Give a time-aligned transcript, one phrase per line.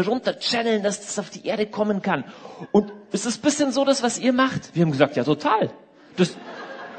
[0.00, 2.24] runter channeln, dass das auf die Erde kommen kann.
[2.72, 4.74] Und es ist ein bisschen so das, was ihr macht.
[4.74, 5.70] Wir haben gesagt, ja, total.
[6.16, 6.36] Das,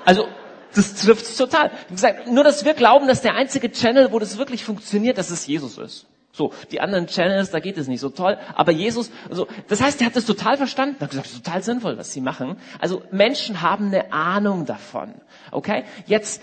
[0.06, 0.28] also,
[0.74, 1.72] das trifft's total.
[1.72, 5.30] Haben gesagt, nur, dass wir glauben, dass der einzige Channel, wo das wirklich funktioniert, dass
[5.30, 6.08] es Jesus ist.
[6.34, 10.00] So, die anderen Channels, da geht es nicht so toll, aber Jesus, also, das heißt,
[10.00, 12.56] er hat das total verstanden, er hat gesagt, das ist total sinnvoll, was sie machen.
[12.80, 15.14] Also, Menschen haben eine Ahnung davon.
[15.52, 15.84] Okay?
[16.06, 16.42] Jetzt,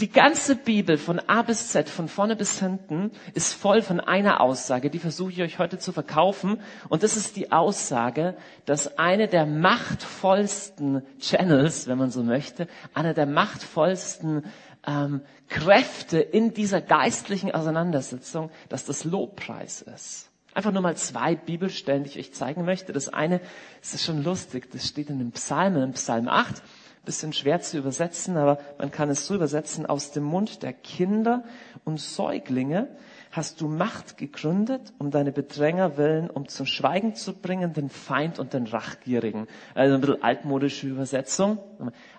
[0.00, 4.40] die ganze Bibel von A bis Z, von vorne bis hinten, ist voll von einer
[4.40, 6.60] Aussage, die versuche ich euch heute zu verkaufen.
[6.88, 13.14] Und das ist die Aussage, dass eine der machtvollsten Channels, wenn man so möchte, einer
[13.14, 14.44] der machtvollsten
[14.86, 20.30] ähm, Kräfte in dieser geistlichen Auseinandersetzung, dass das Lobpreis ist.
[20.54, 22.92] Einfach nur mal zwei Bibelstellen, die ich euch zeigen möchte.
[22.92, 23.40] Das eine,
[23.82, 26.62] es ist schon lustig, das steht in dem Psalm, in Psalm 8
[27.08, 31.42] bisschen schwer zu übersetzen, aber man kann es so übersetzen, aus dem Mund der Kinder
[31.86, 32.86] und Säuglinge
[33.32, 38.38] hast du Macht gegründet, um deine Bedränger willen, um zum Schweigen zu bringen, den Feind
[38.38, 39.46] und den Rachgierigen.
[39.74, 41.58] Also ein bisschen altmodische Übersetzung.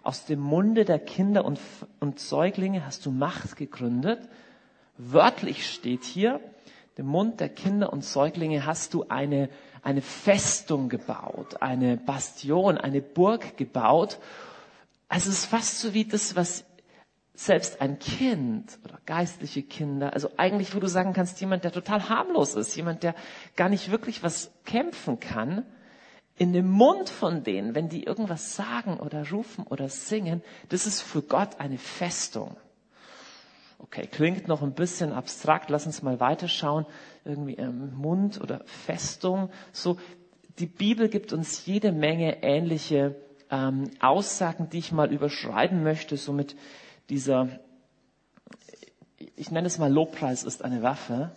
[0.01, 1.59] Aus dem Munde der Kinder und,
[1.99, 4.27] und Säuglinge hast du Macht gegründet.
[4.97, 6.39] Wörtlich steht hier,
[6.97, 9.49] dem Mund der Kinder und Säuglinge hast du eine,
[9.83, 14.17] eine Festung gebaut, eine Bastion, eine Burg gebaut
[15.09, 16.63] also es ist fast so wie das, was
[17.33, 22.09] selbst ein Kind oder geistliche Kinder, also eigentlich, wo du sagen kannst, jemand, der total
[22.09, 23.15] harmlos ist, jemand, der
[23.55, 25.65] gar nicht wirklich was kämpfen kann,
[26.37, 31.01] in dem Mund von denen, wenn die irgendwas sagen oder rufen oder singen, das ist
[31.01, 32.55] für Gott eine Festung.
[33.77, 36.85] Okay, klingt noch ein bisschen abstrakt, lass uns mal weiterschauen.
[37.23, 39.49] Irgendwie im Mund oder Festung.
[39.71, 39.97] So,
[40.59, 43.15] die Bibel gibt uns jede Menge ähnliche
[43.49, 46.55] ähm, Aussagen, die ich mal überschreiben möchte, so mit
[47.09, 47.47] dieser,
[49.35, 51.31] ich nenne es mal Lobpreis ist eine Waffe.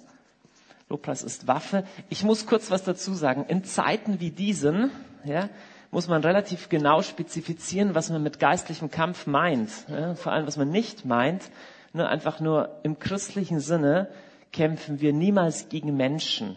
[0.89, 1.85] Lobpreis ist Waffe.
[2.11, 3.47] Ich muss kurz was dazu sagen.
[3.49, 4.91] In Zeiten wie diesen,
[5.25, 5.49] ja,
[5.91, 9.71] muss man relativ genau spezifizieren, was man mit geistlichem Kampf meint.
[9.89, 11.51] Ja, vor allem, was man nicht meint.
[11.93, 14.09] Nur einfach nur im christlichen Sinne
[14.53, 16.57] kämpfen wir niemals gegen Menschen.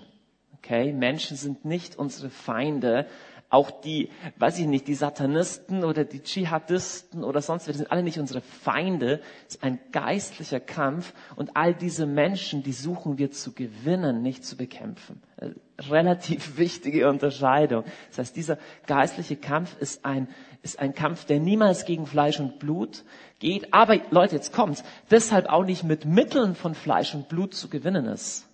[0.58, 0.94] Okay?
[0.94, 3.08] Menschen sind nicht unsere Feinde,
[3.50, 8.04] auch die, weiß ich nicht, die Satanisten oder die Dschihadisten oder sonst wer, sind alle
[8.04, 9.22] nicht unsere Feinde.
[9.48, 14.46] Es ist ein geistlicher Kampf und all diese Menschen, die suchen wir zu gewinnen, nicht
[14.46, 15.22] zu bekämpfen.
[15.38, 15.50] Äh,
[15.90, 17.86] relativ wichtige Unterscheidung.
[18.10, 18.58] Das heißt, dieser
[18.88, 20.28] geistliche Kampf ist ein,
[20.64, 23.04] ist ein Kampf, der niemals gegen Fleisch und Blut
[23.40, 23.74] geht.
[23.74, 24.84] Aber Leute, jetzt kommt's.
[25.12, 28.48] Deshalb auch nicht mit Mitteln von Fleisch und Blut zu gewinnen ist.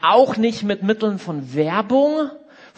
[0.00, 2.30] Auch nicht mit Mitteln von Werbung,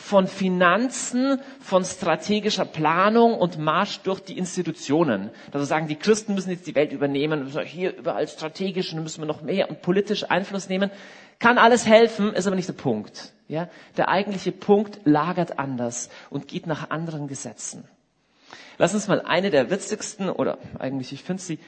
[0.02, 5.30] von Finanzen, von strategischer Planung und Marsch durch die Institutionen.
[5.52, 9.26] Also sagen, die Christen müssen jetzt die Welt übernehmen, hier überall strategisch und müssen wir
[9.26, 10.90] noch mehr und politisch Einfluss nehmen.
[11.38, 13.32] Kann alles helfen, ist aber nicht der Punkt.
[13.46, 17.84] Ja, der eigentliche Punkt lagert anders und geht nach anderen Gesetzen.
[18.78, 21.58] Lass uns mal eine der witzigsten oder eigentlich, ich finde sie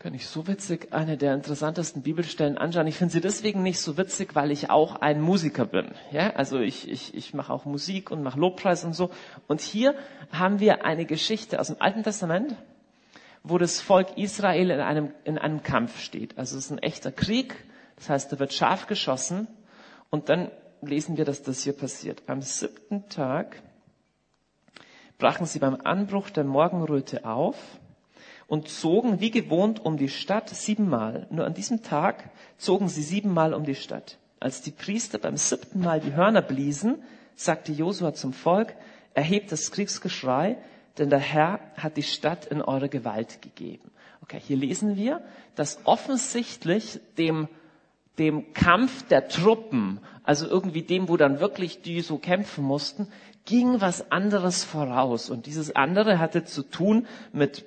[0.00, 2.86] kann ich so witzig eine der interessantesten Bibelstellen anschauen.
[2.86, 5.90] Ich finde sie deswegen nicht so witzig, weil ich auch ein Musiker bin.
[6.10, 9.10] Ja, also ich, ich, ich mache auch Musik und mache Lobpreis und so.
[9.46, 9.94] Und hier
[10.32, 12.56] haben wir eine Geschichte aus dem Alten Testament,
[13.42, 16.38] wo das Volk Israel in einem, in einem Kampf steht.
[16.38, 17.54] Also es ist ein echter Krieg.
[17.96, 19.48] Das heißt, da wird scharf geschossen.
[20.08, 20.50] Und dann
[20.80, 22.22] lesen wir, dass das hier passiert.
[22.26, 23.62] Am siebten Tag
[25.18, 27.79] brachen sie beim Anbruch der Morgenröte auf
[28.50, 31.28] und zogen wie gewohnt um die Stadt siebenmal.
[31.30, 34.18] Nur an diesem Tag zogen sie siebenmal um die Stadt.
[34.40, 37.00] Als die Priester beim siebten Mal die Hörner bliesen,
[37.36, 38.74] sagte Josua zum Volk,
[39.14, 40.58] erhebt das Kriegsgeschrei,
[40.98, 43.92] denn der Herr hat die Stadt in eure Gewalt gegeben.
[44.22, 45.22] Okay, hier lesen wir,
[45.54, 47.46] dass offensichtlich dem
[48.18, 53.06] dem Kampf der Truppen, also irgendwie dem, wo dann wirklich die so kämpfen mussten,
[53.46, 55.30] ging was anderes voraus.
[55.30, 57.64] Und dieses andere hatte zu tun mit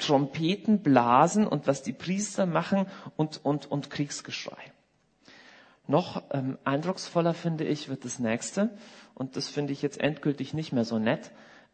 [0.00, 4.72] Trompeten blasen und was die Priester machen und, und, und Kriegsgeschrei.
[5.86, 8.70] Noch ähm, eindrucksvoller finde ich wird das nächste
[9.14, 11.30] und das finde ich jetzt endgültig nicht mehr so nett.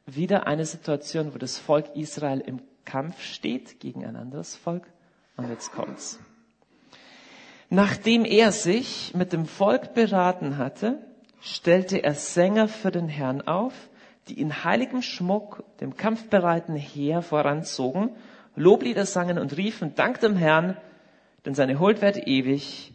[0.07, 4.87] Wieder eine Situation, wo das Volk Israel im Kampf steht gegen ein anderes Volk.
[5.37, 6.19] Und jetzt kommt's.
[7.69, 10.99] Nachdem er sich mit dem Volk beraten hatte,
[11.41, 13.91] stellte er Sänger für den Herrn auf,
[14.29, 18.11] die in heiligem Schmuck dem kampfbereiten Heer voranzogen,
[18.57, 20.77] Loblieder sangen und riefen, Dank dem Herrn,
[21.45, 22.93] denn seine Huld währt ewig.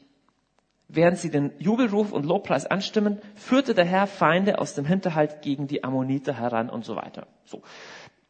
[0.88, 5.68] Während sie den Jubelruf und Lobpreis anstimmen, führte der Herr Feinde aus dem Hinterhalt gegen
[5.68, 7.28] die Ammoniter heran und so weiter.
[7.46, 7.62] So.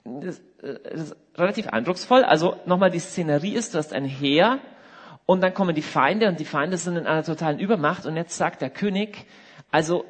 [0.03, 2.24] Das, äh, das ist relativ eindrucksvoll.
[2.24, 4.59] Also nochmal die Szenerie ist, du hast ein Heer
[5.25, 8.38] und dann kommen die Feinde und die Feinde sind in einer totalen Übermacht und jetzt
[8.38, 9.25] sagt der König,
[9.71, 10.03] Also,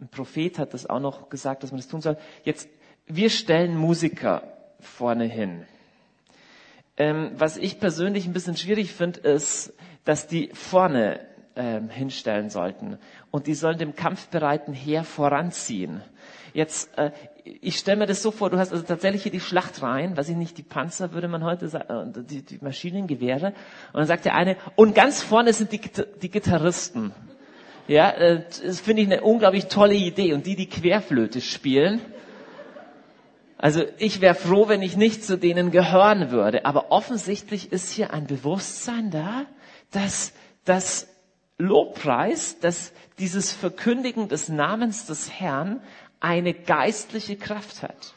[0.00, 2.16] ein Prophet hat das auch noch gesagt, dass man das tun soll.
[2.44, 2.68] Jetzt,
[3.06, 4.42] wir stellen Musiker
[4.80, 5.64] vorne hin.
[6.96, 9.72] Ähm, was ich persönlich ein bisschen schwierig finde, ist,
[10.04, 11.20] dass die vorne
[11.56, 12.98] ähm, hinstellen sollten.
[13.30, 16.02] Und die sollen dem kampfbereiten Heer voranziehen.
[16.54, 17.10] Jetzt, äh,
[17.44, 20.36] ich stelle mir das so vor, du hast also tatsächlich hier die Schlachtreihen, weiß ich
[20.36, 23.48] nicht, die Panzer würde man heute sagen, äh, die, die Maschinengewehre.
[23.92, 25.80] Und dann sagt der eine, und ganz vorne sind die,
[26.22, 27.12] die Gitarristen.
[27.88, 30.34] Ja, äh, das finde ich eine unglaublich tolle Idee.
[30.34, 32.00] Und die, die Querflöte spielen,
[33.56, 36.64] also ich wäre froh, wenn ich nicht zu denen gehören würde.
[36.64, 39.46] Aber offensichtlich ist hier ein Bewusstsein da,
[39.90, 40.32] dass
[40.64, 41.08] das
[41.56, 45.80] Lobpreis, dass dieses Verkündigen des Namens des Herrn
[46.20, 48.14] eine geistliche Kraft hat.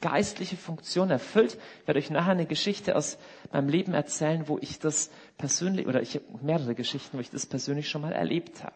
[0.00, 1.58] Geistliche Funktion erfüllt.
[1.82, 3.18] Ich werde euch nachher eine Geschichte aus
[3.52, 7.46] meinem Leben erzählen, wo ich das persönlich, oder ich habe mehrere Geschichten, wo ich das
[7.46, 8.74] persönlich schon mal erlebt habe.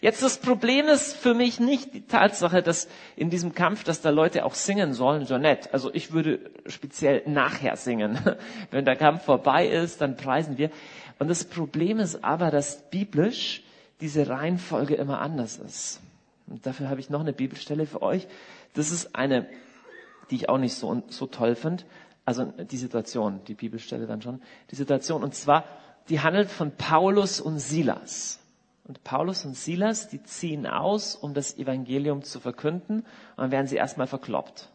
[0.00, 4.08] Jetzt das Problem ist für mich nicht die Tatsache, dass in diesem Kampf, dass da
[4.08, 5.74] Leute auch singen sollen, so nett.
[5.74, 8.18] Also ich würde speziell nachher singen.
[8.70, 10.70] Wenn der Kampf vorbei ist, dann preisen wir.
[11.18, 13.62] Und das Problem ist aber, dass biblisch
[14.00, 16.00] diese Reihenfolge immer anders ist.
[16.46, 18.26] Und dafür habe ich noch eine Bibelstelle für euch.
[18.72, 19.46] Das ist eine,
[20.30, 21.84] die ich auch nicht so, so toll finde.
[22.24, 24.40] Also die Situation, die Bibelstelle dann schon.
[24.70, 25.22] Die Situation.
[25.22, 25.64] Und zwar,
[26.08, 28.40] die handelt von Paulus und Silas.
[28.84, 33.06] Und Paulus und Silas, die ziehen aus, um das Evangelium zu verkünden, und
[33.36, 34.68] dann werden sie erstmal verkloppt.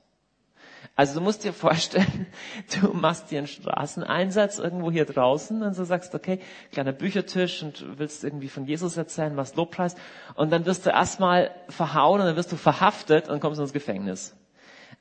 [0.96, 2.28] Also du musst dir vorstellen,
[2.81, 6.40] du machst dir einen Straßeneinsatz irgendwo hier draußen und so sagst, okay,
[6.72, 9.96] kleiner Büchertisch und willst irgendwie von Jesus erzählen, machst Lobpreis
[10.36, 14.36] und dann wirst du erstmal verhauen und dann wirst du verhaftet und kommst ins Gefängnis.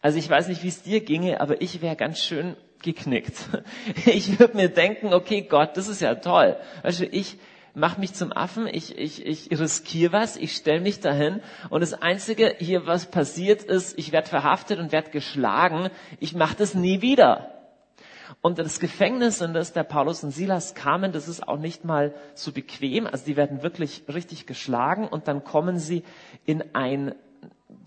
[0.05, 3.33] Also ich weiß nicht, wie es dir ginge, aber ich wäre ganz schön geknickt.
[4.05, 6.59] Ich würde mir denken, okay Gott, das ist ja toll.
[6.83, 7.39] Weißt du, ich
[7.73, 11.41] mach mich zum Affen, ich, ich, ich riskiere was, ich stelle mich dahin
[11.71, 15.89] und das Einzige hier, was passiert ist, ich werde verhaftet und werde geschlagen,
[16.21, 17.51] ich mache das nie wieder.
[18.43, 22.15] Und das Gefängnis, in das der Paulus und Silas kamen, das ist auch nicht mal
[22.35, 23.07] so bequem.
[23.07, 26.05] Also die werden wirklich richtig geschlagen und dann kommen sie
[26.45, 27.15] in ein,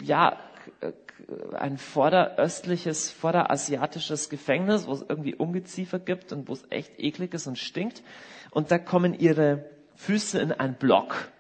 [0.02, 0.40] ja,
[1.53, 7.47] ein vorderöstliches, vorderasiatisches Gefängnis, wo es irgendwie Ungeziefer gibt und wo es echt eklig ist
[7.47, 8.03] und stinkt.
[8.51, 9.65] Und da kommen ihre
[9.95, 11.31] Füße in einen Block.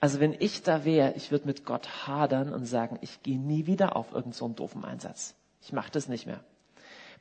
[0.00, 3.66] Also wenn ich da wäre, ich würde mit Gott hadern und sagen, ich gehe nie
[3.66, 5.34] wieder auf irgendeinen so doofen Einsatz.
[5.62, 6.40] Ich mache das nicht mehr.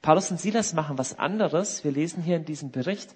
[0.02, 1.84] Paulus und Silas machen was anderes.
[1.84, 3.16] Wir lesen hier in diesem Bericht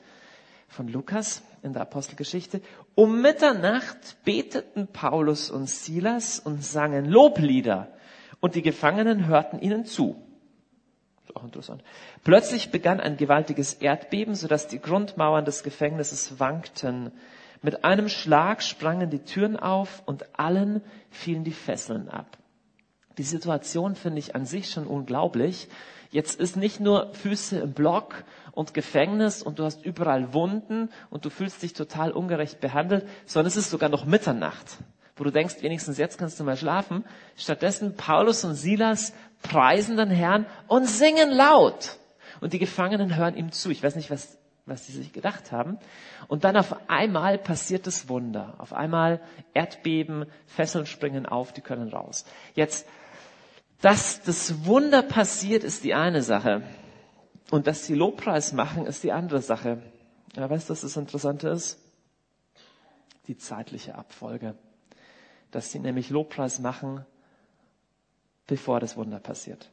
[0.67, 2.61] von Lukas in der Apostelgeschichte.
[2.95, 7.91] Um Mitternacht beteten Paulus und Silas und sangen Loblieder
[8.39, 10.15] und die Gefangenen hörten ihnen zu.
[11.36, 11.83] Auch interessant.
[12.24, 17.12] Plötzlich begann ein gewaltiges Erdbeben, sodass die Grundmauern des Gefängnisses wankten.
[17.62, 20.81] Mit einem Schlag sprangen die Türen auf und allen
[21.12, 22.38] fielen die Fesseln ab.
[23.18, 25.68] Die Situation finde ich an sich schon unglaublich.
[26.09, 31.25] Jetzt ist nicht nur Füße im Block und Gefängnis und du hast überall Wunden und
[31.25, 34.77] du fühlst dich total ungerecht behandelt, sondern es ist sogar noch Mitternacht,
[35.19, 37.04] wo du denkst, wenigstens jetzt kannst du mal schlafen.
[37.36, 41.98] Stattdessen Paulus und Silas preisen den Herrn und singen laut.
[42.42, 43.69] Und die Gefangenen hören ihm zu.
[43.69, 44.39] Ich weiß nicht, was
[44.69, 45.77] was sie sich gedacht haben.
[46.27, 48.56] Und dann auf einmal passiert das Wunder.
[48.60, 49.19] Auf einmal
[49.54, 52.25] Erdbeben, Fesseln springen auf, die können raus.
[52.53, 52.88] Jetzt,
[53.82, 56.62] dass das Wunder passiert, ist die eine Sache.
[57.51, 59.82] Und dass sie Lobpreis machen, ist die andere Sache.
[60.36, 61.79] Ja, weißt du, was das Interessante ist?
[63.27, 64.55] Die zeitliche Abfolge.
[65.51, 67.06] Dass sie nämlich Lobpreis machen,
[68.48, 69.72] bevor das Wunder passiert.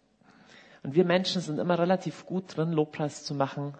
[0.82, 3.74] Und wir Menschen sind immer relativ gut drin, Lobpreis zu machen,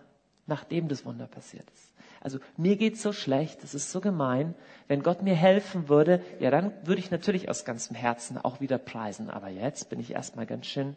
[0.47, 1.93] nachdem das Wunder passiert ist.
[2.21, 4.55] Also mir geht's so schlecht, es ist so gemein.
[4.89, 8.79] Wenn Gott mir helfen würde, ja, dann würde ich natürlich aus ganzem Herzen auch wieder
[8.79, 9.31] preisen.
[9.31, 10.97] Aber jetzt bin ich erstmal ganz schön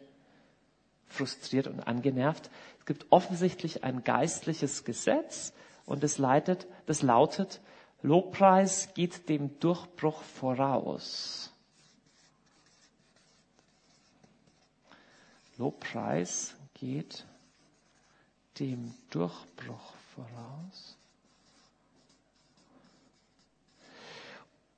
[1.06, 2.50] frustriert und angenervt.
[2.80, 5.52] Es gibt offensichtlich ein geistliches Gesetz
[5.86, 7.60] und es leitet, das lautet,
[8.02, 11.52] Lobpreis geht dem Durchbruch voraus.
[15.58, 17.26] Lobpreis geht
[18.58, 20.96] dem Durchbruch voraus.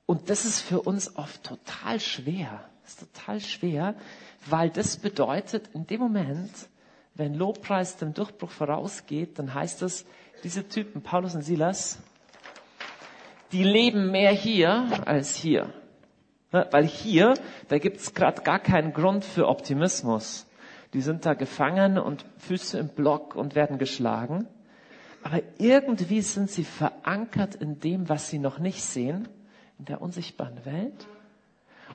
[0.05, 2.69] Und das ist für uns oft total schwer.
[2.81, 3.95] Das ist total schwer,
[4.47, 6.51] weil das bedeutet, in dem Moment,
[7.15, 10.05] wenn Lobpreis dem Durchbruch vorausgeht, dann heißt es,
[10.43, 11.99] diese Typen, Paulus und Silas,
[13.53, 15.73] die leben mehr hier als hier.
[16.51, 17.35] Weil hier,
[17.69, 20.45] da gibt's gerade gar keinen Grund für Optimismus
[20.93, 24.47] die sind da gefangen und Füße im Block und werden geschlagen.
[25.23, 29.27] Aber irgendwie sind sie verankert in dem, was sie noch nicht sehen,
[29.79, 31.07] in der unsichtbaren Welt.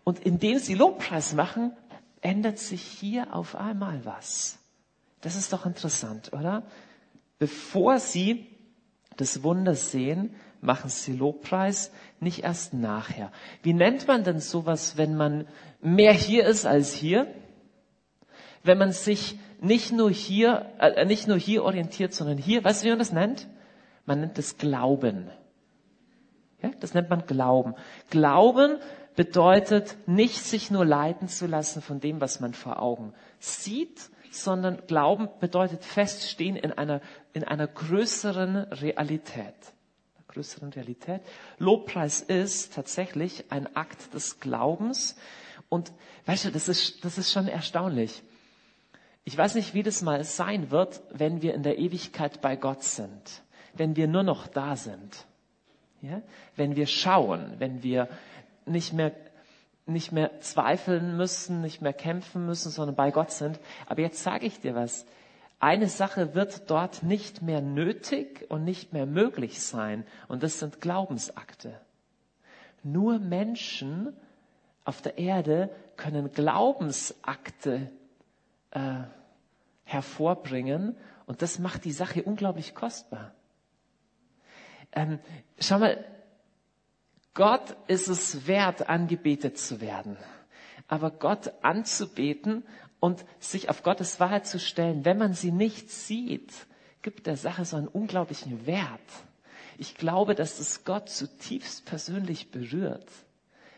[0.03, 1.73] Und indem sie Lobpreis machen,
[2.21, 4.59] ändert sich hier auf einmal was.
[5.21, 6.65] Das ist doch interessant, oder?
[7.39, 8.47] Bevor sie
[9.17, 13.33] das Wunder sehen, machen sie Lobpreis, nicht erst nachher.
[13.63, 15.47] Wie nennt man denn sowas, wenn man
[15.81, 17.27] mehr hier ist als hier?
[18.63, 22.87] Wenn man sich nicht nur hier, äh, nicht nur hier orientiert, sondern hier, weißt du,
[22.87, 23.49] wie man das nennt?
[24.07, 25.31] Man nennt es Glauben.
[26.63, 27.75] Ja, das nennt man Glauben.
[28.11, 28.79] Glauben
[29.15, 34.87] bedeutet nicht, sich nur leiten zu lassen von dem, was man vor Augen sieht, sondern
[34.87, 37.01] Glauben bedeutet feststehen in einer,
[37.33, 39.55] in einer größeren Realität.
[40.39, 41.21] Größeren Realität.
[41.59, 45.17] Lobpreis ist tatsächlich ein Akt des Glaubens.
[45.69, 45.93] Und
[46.27, 48.23] weißt du, das ist, das ist schon erstaunlich.
[49.25, 52.85] Ich weiß nicht, wie das mal sein wird, wenn wir in der Ewigkeit bei Gott
[52.85, 53.43] sind.
[53.75, 55.27] Wenn wir nur noch da sind.
[56.03, 56.23] Ja?
[56.55, 58.09] Wenn wir schauen, wenn wir
[58.65, 59.13] nicht mehr
[59.87, 63.59] nicht mehr zweifeln müssen, nicht mehr kämpfen müssen, sondern bei Gott sind.
[63.87, 65.07] Aber jetzt sage ich dir was.
[65.61, 70.07] Eine Sache wird dort nicht mehr nötig und nicht mehr möglich sein.
[70.29, 71.81] Und das sind Glaubensakte.
[72.85, 74.17] Nur Menschen
[74.85, 77.91] auf der Erde können Glaubensakte
[78.71, 79.01] äh,
[79.85, 80.97] hervorbringen.
[81.27, 83.33] Und das macht die Sache unglaublich kostbar.
[84.93, 85.19] Ähm,
[85.59, 86.05] schau mal,
[87.35, 90.17] Gott ist es wert, angebetet zu werden.
[90.87, 92.65] Aber Gott anzubeten
[93.01, 96.53] und sich auf Gottes Wahrheit zu stellen, wenn man sie nicht sieht,
[97.03, 99.01] gibt der Sache so einen unglaublichen Wert.
[99.79, 103.09] Ich glaube, dass es Gott zutiefst persönlich berührt,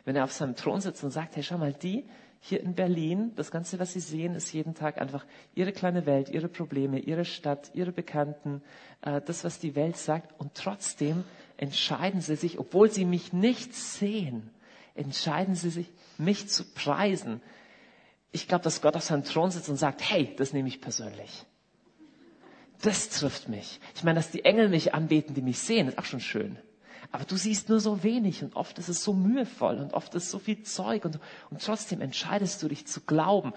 [0.05, 2.05] wenn er auf seinem Thron sitzt und sagt, hey, schau mal, die
[2.43, 6.31] hier in Berlin, das Ganze, was sie sehen, ist jeden Tag einfach ihre kleine Welt,
[6.31, 8.63] ihre Probleme, ihre Stadt, ihre Bekannten,
[9.03, 10.41] äh, das, was die Welt sagt.
[10.41, 11.25] Und trotzdem
[11.59, 14.49] entscheiden sie sich, obwohl sie mich nicht sehen,
[14.95, 17.43] entscheiden sie sich, mich zu preisen.
[18.33, 21.45] Ich glaube, dass Gott auf seinem Thron sitzt und sagt, hey, das nehme ich persönlich.
[22.83, 23.81] Das trifft mich.
[23.95, 26.59] Ich meine, dass die Engel mich anbeten, die mich sehen, ist auch schon schön.
[27.13, 30.31] Aber du siehst nur so wenig und oft ist es so mühevoll und oft ist
[30.31, 31.19] so viel Zeug und,
[31.51, 33.53] und trotzdem entscheidest du dich zu glauben.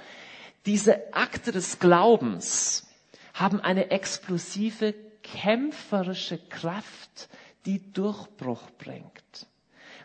[0.66, 2.88] Diese Akte des Glaubens
[3.34, 7.30] haben eine explosive, kämpferische Kraft,
[7.66, 9.48] die Durchbruch bringt,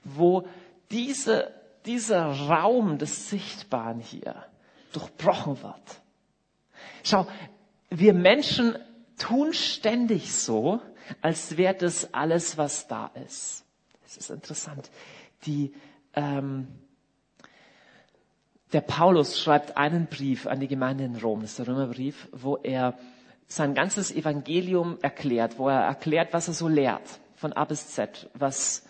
[0.05, 0.47] wo
[0.91, 1.53] diese,
[1.87, 4.45] dieser Raum des Sichtbaren hier
[4.99, 6.01] durchbrochen wird.
[7.05, 7.27] Schau,
[7.91, 8.77] wir Menschen
[9.17, 10.81] tun ständig so,
[11.23, 13.65] als wäre das alles, was da ist.
[14.03, 14.91] Das ist interessant.
[15.47, 15.73] Die,
[16.15, 16.69] ähm,
[18.73, 22.57] der Paulus schreibt einen Brief an die Gemeinde in Rom, das ist der Römerbrief, wo
[22.57, 22.99] er
[23.47, 28.29] sein ganzes Evangelium erklärt, wo er erklärt, was er so lehrt von A bis Z,
[28.35, 28.85] was,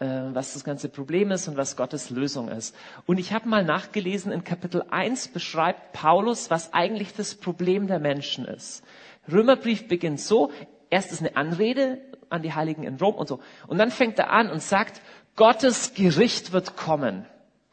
[0.00, 2.74] was das ganze Problem ist und was Gottes Lösung ist.
[3.04, 7.98] Und ich habe mal nachgelesen, in Kapitel 1 beschreibt Paulus, was eigentlich das Problem der
[7.98, 8.82] Menschen ist.
[9.30, 10.52] Römerbrief beginnt so,
[10.88, 11.98] erst ist eine Anrede
[12.30, 13.40] an die Heiligen in Rom und so.
[13.66, 15.02] Und dann fängt er an und sagt,
[15.36, 17.26] Gottes Gericht wird kommen.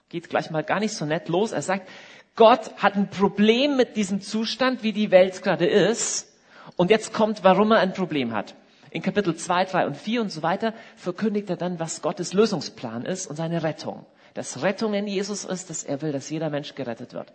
[0.10, 1.54] Geht gleich mal gar nicht so nett los.
[1.54, 1.88] Er sagt,
[2.36, 6.38] Gott hat ein Problem mit diesem Zustand, wie die Welt gerade ist.
[6.76, 8.56] Und jetzt kommt, warum er ein Problem hat.
[8.98, 13.06] In Kapitel 2, 3 und 4 und so weiter verkündigt er dann, was Gottes Lösungsplan
[13.06, 14.08] ist und seine Rettung.
[14.34, 17.32] Dass Rettung in Jesus ist, dass er will, dass jeder Mensch gerettet wird.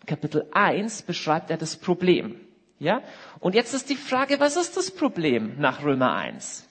[0.00, 2.40] In Kapitel 1 beschreibt er das Problem.
[2.78, 3.02] Ja?
[3.40, 6.66] Und jetzt ist die Frage, was ist das Problem nach Römer 1?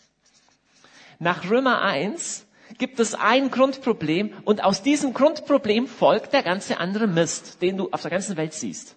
[1.20, 2.48] Nach Römer 1
[2.80, 7.92] gibt es ein Grundproblem und aus diesem Grundproblem folgt der ganze andere Mist, den du
[7.92, 8.96] auf der ganzen Welt siehst.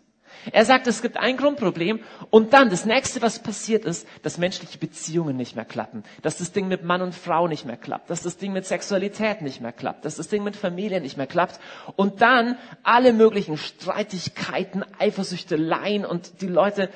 [0.52, 4.78] Er sagt, es gibt ein Grundproblem und dann das nächste, was passiert ist, dass menschliche
[4.78, 8.22] Beziehungen nicht mehr klappen, dass das Ding mit Mann und Frau nicht mehr klappt, dass
[8.22, 11.60] das Ding mit Sexualität nicht mehr klappt, dass das Ding mit Familie nicht mehr klappt
[11.96, 16.90] und dann alle möglichen Streitigkeiten, Eifersüchteleien und die Leute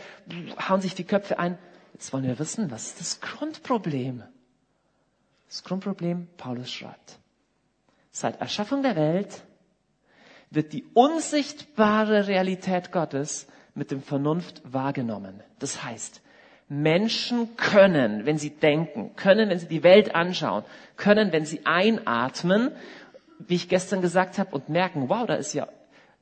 [0.69, 1.59] hauen sich die Köpfe ein.
[1.95, 4.23] Jetzt wollen wir wissen, was ist das Grundproblem?
[5.49, 7.19] Das Grundproblem, Paulus schreibt,
[8.11, 9.43] seit Erschaffung der Welt
[10.51, 15.43] wird die unsichtbare Realität Gottes mit dem Vernunft wahrgenommen.
[15.59, 16.23] Das heißt,
[16.69, 20.65] Menschen können, wenn sie denken, können, wenn sie die Welt anschauen,
[20.97, 22.73] können, wenn sie einatmen,
[23.39, 25.69] wie ich gestern gesagt habe, und merken, wow, da ist ja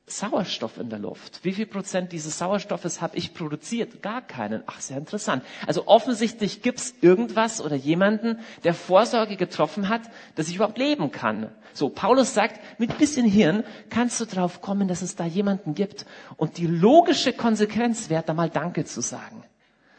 [0.09, 1.41] Sauerstoff in der Luft.
[1.43, 4.01] Wie viel Prozent dieses Sauerstoffes habe ich produziert?
[4.01, 4.63] Gar keinen.
[4.65, 5.43] Ach, sehr interessant.
[5.67, 10.03] Also offensichtlich gibt's irgendwas oder jemanden, der Vorsorge getroffen hat,
[10.35, 11.49] dass ich überhaupt leben kann.
[11.73, 16.05] So, Paulus sagt, mit bisschen Hirn kannst du drauf kommen, dass es da jemanden gibt.
[16.37, 19.43] Und die logische Konsequenz wäre, da mal Danke zu sagen.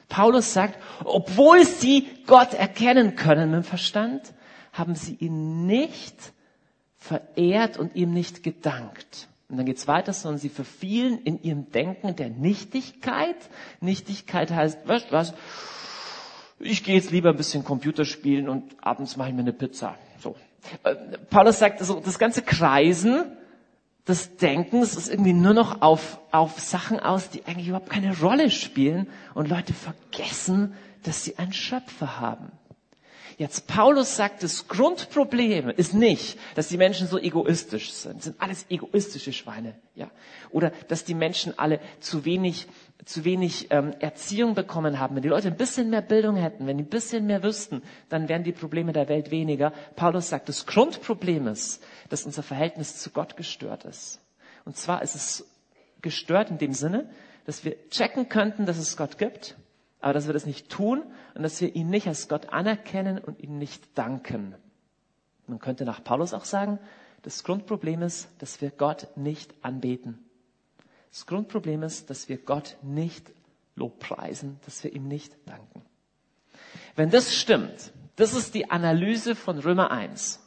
[0.09, 4.23] Paulus sagt, obwohl sie Gott erkennen können mit dem Verstand,
[4.73, 6.33] haben sie ihn nicht
[6.97, 9.28] verehrt und ihm nicht gedankt.
[9.49, 13.37] Und dann geht's weiter, sondern sie verfielen in ihrem Denken der Nichtigkeit.
[13.81, 15.33] Nichtigkeit heißt, weißt was?
[16.61, 19.95] Ich gehe jetzt lieber ein bisschen Computer spielen und abends mache ich mir eine Pizza.
[20.21, 20.37] So.
[20.83, 20.97] Äh,
[21.31, 23.25] Paulus sagt, also das ganze Kreisen
[24.07, 28.51] des Denkens ist irgendwie nur noch auf, auf Sachen aus, die eigentlich überhaupt keine Rolle
[28.51, 30.75] spielen und Leute vergessen,
[31.05, 32.51] dass sie einen Schöpfer haben.
[33.39, 38.17] Jetzt Paulus sagt, das Grundproblem ist nicht, dass die Menschen so egoistisch sind.
[38.17, 40.11] Das sind alles egoistische Schweine, ja.
[40.51, 42.67] Oder dass die Menschen alle zu wenig,
[43.05, 45.15] zu wenig ähm, Erziehung bekommen haben.
[45.15, 48.29] Wenn die Leute ein bisschen mehr Bildung hätten, wenn die ein bisschen mehr wüssten, dann
[48.29, 49.73] wären die Probleme der Welt weniger.
[49.95, 54.21] Paulus sagt, das Grundproblem ist, dass unser Verhältnis zu Gott gestört ist.
[54.65, 55.47] Und zwar ist es
[56.03, 57.09] gestört in dem Sinne,
[57.47, 59.55] dass wir checken könnten, dass es Gott gibt
[60.01, 61.03] aber dass wir das nicht tun
[61.35, 64.55] und dass wir ihn nicht als Gott anerkennen und ihm nicht danken.
[65.47, 66.79] Man könnte nach Paulus auch sagen,
[67.23, 70.19] das Grundproblem ist, dass wir Gott nicht anbeten.
[71.11, 73.33] Das Grundproblem ist, dass wir Gott nicht
[73.75, 75.83] lobpreisen, dass wir ihm nicht danken.
[76.95, 80.41] Wenn das stimmt, das ist die Analyse von Römer 1,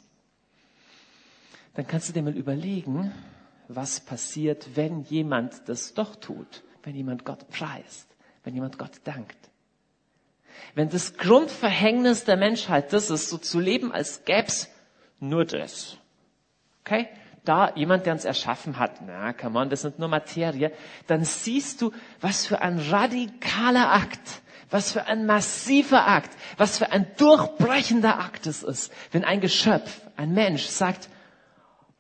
[1.73, 3.11] dann kannst du dir mal überlegen,
[3.67, 8.10] was passiert, wenn jemand das doch tut, wenn jemand Gott preist
[8.43, 9.37] wenn jemand Gott dankt.
[10.75, 14.69] Wenn das Grundverhängnis der Menschheit das ist, so zu leben, als gäb's
[15.19, 15.97] nur das.
[16.85, 17.07] Okay?
[17.43, 20.71] Da jemand, der uns erschaffen hat, na, come on, das sind nur Materie,
[21.07, 26.91] dann siehst du, was für ein radikaler Akt, was für ein massiver Akt, was für
[26.91, 31.09] ein durchbrechender Akt es ist, wenn ein Geschöpf, ein Mensch sagt,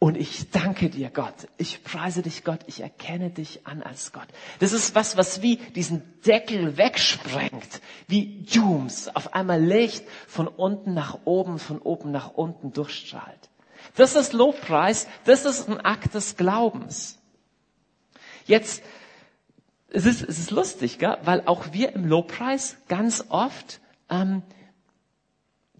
[0.03, 1.47] und ich danke dir, Gott.
[1.57, 2.61] Ich preise dich, Gott.
[2.65, 4.27] Ich erkenne dich an als Gott.
[4.57, 7.81] Das ist was, was wie diesen Deckel wegsprengt.
[8.07, 9.15] Wie Dooms.
[9.15, 13.51] Auf einmal Licht von unten nach oben, von oben nach unten durchstrahlt.
[13.95, 15.07] Das ist Lobpreis.
[15.25, 17.19] Das ist ein Akt des Glaubens.
[18.47, 18.81] Jetzt,
[19.91, 21.19] es ist, es ist lustig, gell?
[21.25, 24.41] weil auch wir im Lobpreis ganz oft ähm,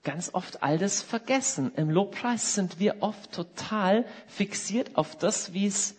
[0.03, 1.71] ganz oft all das vergessen.
[1.75, 5.95] Im Lobpreis sind wir oft total fixiert auf das, wie es,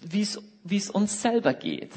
[0.00, 1.92] wie es, wie es uns selber geht.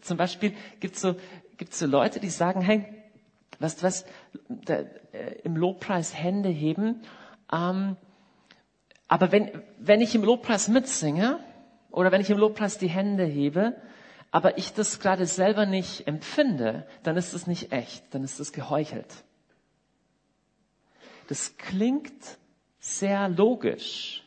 [0.00, 1.16] Zum Beispiel gibt es so,
[1.56, 2.86] gibt's so Leute, die sagen, hey,
[3.60, 4.04] du was,
[4.48, 4.74] da,
[5.12, 7.02] äh, im Lobpreis Hände heben,
[7.52, 7.96] ähm,
[9.06, 11.38] aber wenn, wenn ich im Lobpreis mitsinge
[11.90, 13.76] oder wenn ich im Lobpreis die Hände hebe,
[14.30, 18.52] aber ich das gerade selber nicht empfinde, dann ist es nicht echt, dann ist es
[18.52, 19.23] geheuchelt.
[21.28, 22.38] Das klingt
[22.80, 24.22] sehr logisch,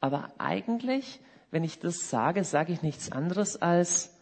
[0.00, 4.16] aber eigentlich, wenn ich das sage, sage ich nichts anderes als,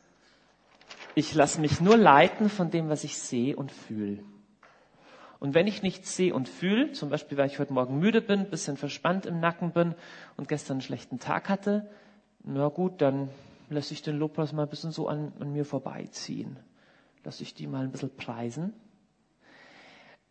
[1.14, 4.22] ich lasse mich nur leiten von dem, was ich sehe und fühle.
[5.40, 8.50] Und wenn ich nichts sehe und fühle, zum Beispiel, weil ich heute Morgen müde bin,
[8.50, 9.94] bisschen verspannt im Nacken bin
[10.36, 11.88] und gestern einen schlechten Tag hatte,
[12.42, 13.28] na gut, dann
[13.70, 16.58] lasse ich den Lobpreis mal ein bisschen so an, an mir vorbeiziehen.
[17.24, 18.72] Lasse ich die mal ein bisschen preisen.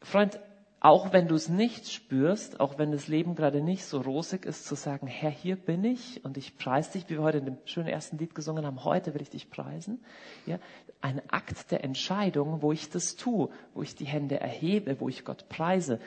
[0.01, 0.39] Freund,
[0.79, 4.65] auch wenn du es nicht spürst, auch wenn das Leben gerade nicht so rosig ist,
[4.65, 7.57] zu sagen, Herr, hier bin ich und ich preise dich, wie wir heute in dem
[7.65, 9.99] schönen ersten Lied gesungen haben, heute will ich dich preisen.
[10.45, 10.59] Ja,
[11.01, 15.25] ein Akt der Entscheidung, wo ich das tue, wo ich die Hände erhebe, wo ich
[15.25, 15.99] Gott preise.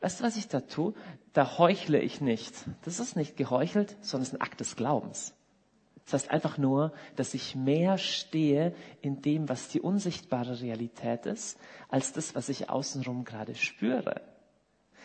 [0.00, 0.94] Weißt du, was ich da tue?
[1.32, 2.54] Da heuchle ich nicht.
[2.84, 5.34] Das ist nicht geheuchelt, sondern es ist ein Akt des Glaubens.
[6.04, 11.58] Das heißt einfach nur, dass ich mehr stehe in dem, was die unsichtbare Realität ist,
[11.88, 14.20] als das, was ich außenrum gerade spüre.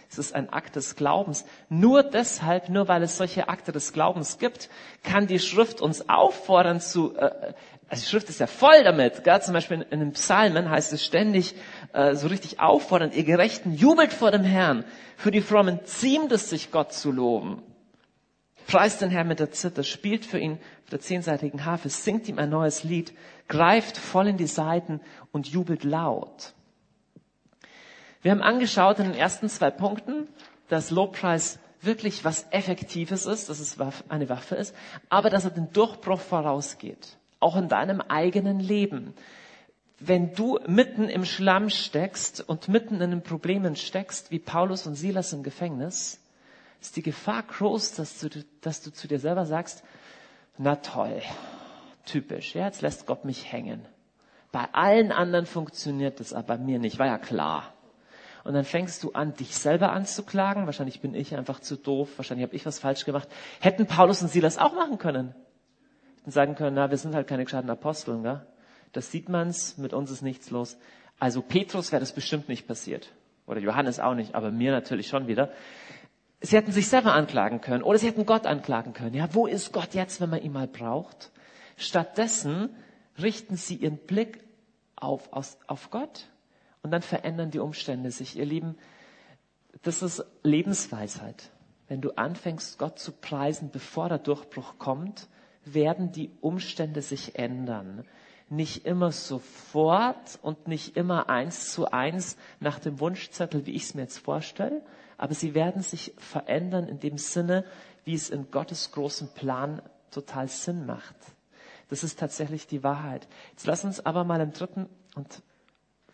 [0.09, 1.45] Es ist ein Akt des Glaubens.
[1.69, 4.69] Nur deshalb, nur weil es solche Akte des Glaubens gibt,
[5.03, 7.53] kann die Schrift uns auffordern zu, äh,
[7.89, 9.23] also die Schrift ist ja voll damit.
[9.23, 9.41] Gell?
[9.41, 11.55] Zum Beispiel in, in den Psalmen heißt es ständig
[11.93, 14.85] äh, so richtig auffordern, ihr Gerechten jubelt vor dem Herrn.
[15.17, 17.61] Für die Frommen ziemt es sich, Gott zu loben.
[18.67, 22.37] Preist den Herrn mit der Zither, spielt für ihn auf der zehnseitigen Harfe, singt ihm
[22.37, 23.13] ein neues Lied,
[23.47, 24.99] greift voll in die Saiten
[25.31, 26.53] und jubelt laut.
[28.21, 30.27] Wir haben angeschaut in den ersten zwei Punkten,
[30.67, 33.77] dass Lobpreis wirklich was Effektives ist, dass es
[34.09, 34.75] eine Waffe ist,
[35.07, 37.17] aber dass er den Durchbruch vorausgeht.
[37.39, 39.13] Auch in deinem eigenen Leben.
[39.99, 44.95] Wenn du mitten im Schlamm steckst und mitten in den Problemen steckst, wie Paulus und
[44.95, 46.19] Silas im Gefängnis,
[46.81, 48.29] ist die Gefahr groß, dass du,
[48.61, 49.83] dass du zu dir selber sagst,
[50.57, 51.21] na toll,
[52.05, 53.85] typisch, ja, jetzt lässt Gott mich hängen.
[54.51, 57.73] Bei allen anderen funktioniert das, aber bei mir nicht, war ja klar.
[58.43, 60.67] Und dann fängst du an, dich selber anzuklagen.
[60.67, 62.09] Wahrscheinlich bin ich einfach zu doof.
[62.15, 63.27] Wahrscheinlich habe ich was falsch gemacht.
[63.59, 65.35] Hätten Paulus und Silas auch machen können.
[66.25, 68.41] Und sagen können, na, wir sind halt keine gescheiten Aposteln, gell?
[68.93, 70.77] Das sieht man's, mit uns ist nichts los.
[71.19, 73.11] Also Petrus wäre das bestimmt nicht passiert.
[73.47, 75.51] Oder Johannes auch nicht, aber mir natürlich schon wieder.
[76.39, 79.15] Sie hätten sich selber anklagen können oder sie hätten Gott anklagen können.
[79.15, 81.31] Ja, wo ist Gott jetzt, wenn man ihn mal braucht?
[81.77, 82.69] Stattdessen
[83.21, 84.43] richten sie ihren Blick
[84.95, 86.27] auf, auf, auf Gott
[86.83, 88.37] und dann verändern die Umstände sich.
[88.37, 88.77] Ihr Lieben,
[89.81, 91.51] das ist Lebensweisheit.
[91.87, 95.27] Wenn du anfängst, Gott zu preisen, bevor der Durchbruch kommt,
[95.63, 98.05] werden die Umstände sich ändern.
[98.49, 103.93] Nicht immer sofort und nicht immer eins zu eins nach dem Wunschzettel, wie ich es
[103.93, 104.81] mir jetzt vorstelle,
[105.17, 107.65] aber sie werden sich verändern in dem Sinne,
[108.05, 109.81] wie es in Gottes großen Plan
[110.11, 111.15] total Sinn macht.
[111.89, 113.27] Das ist tatsächlich die Wahrheit.
[113.51, 115.41] Jetzt lass uns aber mal im dritten und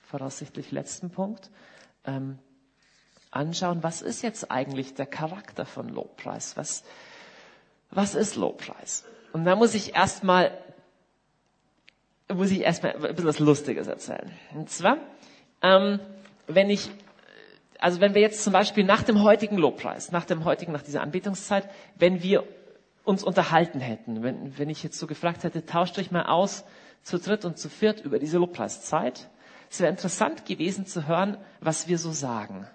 [0.01, 1.49] voraussichtlich letzten Punkt
[2.05, 2.39] ähm,
[3.31, 6.55] anschauen, was ist jetzt eigentlich der Charakter von Lobpreis?
[6.55, 6.83] Was,
[7.89, 9.05] was ist Lobpreis?
[9.33, 10.55] Und da muss ich erstmal
[12.35, 14.31] muss ich erstmal ein bisschen was Lustiges erzählen.
[14.55, 14.97] Und zwar,
[15.61, 15.99] ähm,
[16.47, 16.89] wenn ich
[17.83, 21.01] also wenn wir jetzt zum Beispiel nach dem heutigen Lobpreis, nach dem heutigen, nach dieser
[21.01, 22.45] Anbetungszeit, wenn wir
[23.03, 26.63] uns unterhalten hätten, wenn, wenn ich jetzt so gefragt hätte, tauscht euch mal aus
[27.01, 29.29] zu dritt und zu viert über diese Lobpreiszeit,
[29.69, 32.67] es wäre interessant gewesen zu hören, was wir so sagen.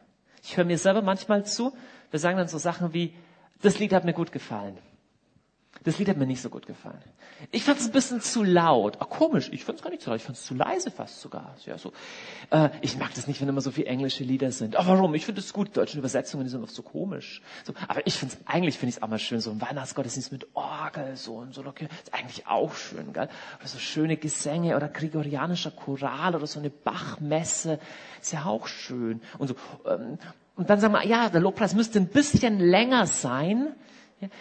[0.42, 1.72] Ich höre mir selber manchmal zu,
[2.10, 3.14] wir sagen dann so Sachen wie,
[3.62, 4.76] das Lied hat mir gut gefallen.
[5.84, 7.02] Das Lied hat mir nicht so gut gefallen.
[7.50, 8.98] Ich fand es ein bisschen zu laut.
[9.00, 10.18] Ach, komisch, ich fand es gar nicht so laut.
[10.18, 11.54] Ich fand es zu leise fast sogar.
[11.64, 11.92] Ja, so.
[12.50, 14.76] Äh, ich mag das nicht, wenn immer so viele englische Lieder sind.
[14.76, 15.14] Ach, warum?
[15.14, 15.76] Ich finde es gut.
[15.76, 17.42] Deutsche Übersetzungen, die sind oft so komisch.
[17.64, 20.48] So, aber ich finde es, eigentlich finde ich auch mal schön, so ein Weihnachtsgottesdienst mit
[20.54, 21.64] Orgel, so und so.
[21.64, 23.28] Okay, ist eigentlich auch schön, gell?
[23.58, 27.78] Oder so schöne Gesänge oder gregorianischer Choral oder so eine Bachmesse.
[28.20, 29.20] Ist ja auch schön.
[29.38, 29.54] Und so,
[29.86, 30.18] ähm,
[30.56, 33.76] und dann sagen wir, ja, der Lobpreis müsste ein bisschen länger sein,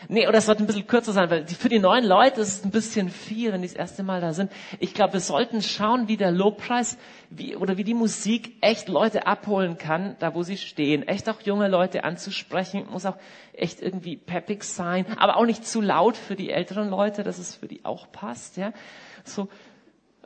[0.07, 2.63] Nee, oder es sollte ein bisschen kürzer sein, weil für die neuen Leute ist es
[2.65, 4.51] ein bisschen viel, wenn die das erste Mal da sind.
[4.79, 6.97] Ich glaube, wir sollten schauen, wie der Lobpreis
[7.29, 11.07] wie, oder wie die Musik echt Leute abholen kann, da wo sie stehen.
[11.07, 13.17] Echt auch junge Leute anzusprechen, muss auch
[13.53, 17.55] echt irgendwie peppig sein, aber auch nicht zu laut für die älteren Leute, dass es
[17.55, 18.57] für die auch passt.
[18.57, 18.73] Ja,
[19.23, 19.47] so.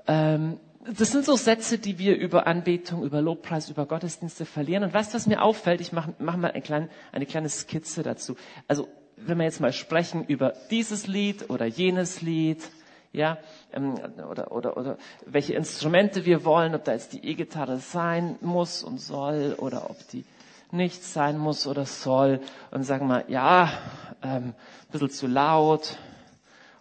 [0.07, 0.59] Ähm,
[0.97, 4.83] das sind so Sätze, die wir über Anbetung, über Lobpreis, über Gottesdienste verlieren.
[4.83, 5.79] Und weißt du, was mir auffällt?
[5.79, 8.35] Ich mache mach mal eine kleine, eine kleine Skizze dazu.
[8.67, 8.87] Also
[9.25, 12.59] wenn wir jetzt mal sprechen über dieses Lied oder jenes Lied,
[13.13, 13.37] ja,
[13.73, 13.95] ähm,
[14.29, 18.99] oder, oder, oder welche Instrumente wir wollen, ob da jetzt die E-Gitarre sein muss und
[18.99, 20.23] soll oder ob die
[20.71, 22.39] nicht sein muss oder soll
[22.71, 23.69] und sagen wir, ja,
[24.23, 24.53] ähm,
[24.91, 25.97] bisschen zu laut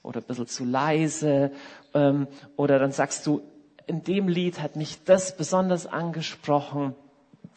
[0.02, 1.50] oder ein bisschen zu leise
[1.94, 3.42] ähm, oder dann sagst du,
[3.86, 6.94] in dem Lied hat mich das besonders angesprochen.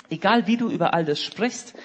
[0.10, 1.76] Egal wie du über all das sprichst,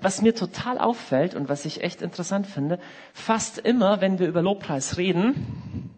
[0.00, 2.78] was mir total auffällt und was ich echt interessant finde,
[3.12, 5.90] fast immer, wenn wir über Lobpreis reden,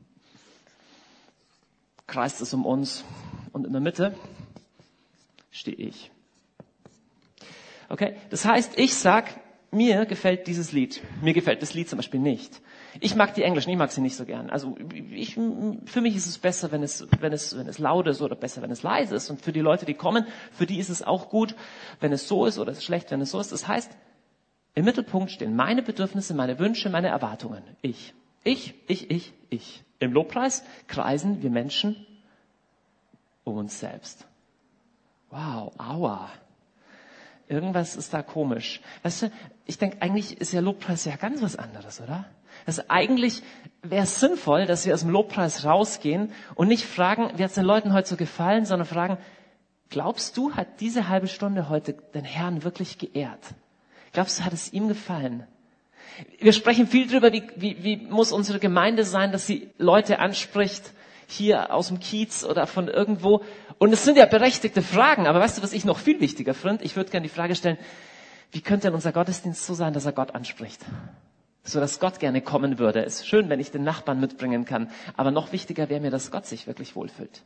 [2.06, 3.04] kreist es um uns
[3.52, 4.14] und in der Mitte
[5.50, 6.10] stehe ich.
[7.88, 8.16] Okay?
[8.30, 9.38] Das heißt, ich sag,
[9.70, 11.00] mir gefällt dieses Lied.
[11.22, 12.60] Mir gefällt das Lied zum Beispiel nicht.
[12.98, 14.50] Ich mag die Englischen, ich mag sie nicht so gern.
[14.50, 14.76] Also
[15.12, 18.34] ich, für mich ist es besser, wenn es, wenn es, wenn es laut ist oder
[18.34, 19.30] besser, wenn es leise ist.
[19.30, 21.54] Und für die Leute, die kommen, für die ist es auch gut,
[22.00, 23.52] wenn es so ist oder es ist schlecht, wenn es so ist.
[23.52, 23.92] Das heißt,
[24.74, 27.62] im Mittelpunkt stehen meine Bedürfnisse, meine Wünsche, meine Erwartungen.
[27.82, 28.14] Ich.
[28.42, 29.84] Ich, ich, ich, ich.
[29.98, 32.06] Im Lobpreis kreisen wir Menschen
[33.44, 34.26] um uns selbst.
[35.30, 36.30] Wow, aua.
[37.48, 38.80] Irgendwas ist da komisch.
[39.02, 39.32] Weißt du,
[39.66, 42.24] ich denke, eigentlich ist ja Lobpreis ja ganz was anderes, oder?
[42.66, 43.42] Also eigentlich
[43.82, 47.54] wäre es sinnvoll, dass wir aus dem Lobpreis rausgehen und nicht fragen, wie hat es
[47.54, 49.18] den Leuten heute so gefallen, sondern fragen,
[49.88, 53.54] glaubst du, hat diese halbe Stunde heute den Herrn wirklich geehrt?
[54.12, 55.46] Glaubst du, hat es ihm gefallen?
[56.38, 60.92] Wir sprechen viel darüber, wie, wie, wie muss unsere Gemeinde sein, dass sie Leute anspricht,
[61.26, 63.42] hier aus dem Kiez oder von irgendwo.
[63.78, 66.84] Und es sind ja berechtigte Fragen, aber weißt du, was ich noch viel wichtiger finde?
[66.84, 67.78] Ich würde gerne die Frage stellen,
[68.50, 70.84] wie könnte denn unser Gottesdienst so sein, dass er Gott anspricht?
[71.62, 73.04] So dass Gott gerne kommen würde.
[73.04, 76.30] Es ist schön, wenn ich den Nachbarn mitbringen kann, aber noch wichtiger wäre mir, dass
[76.30, 77.42] Gott sich wirklich wohlfühlt.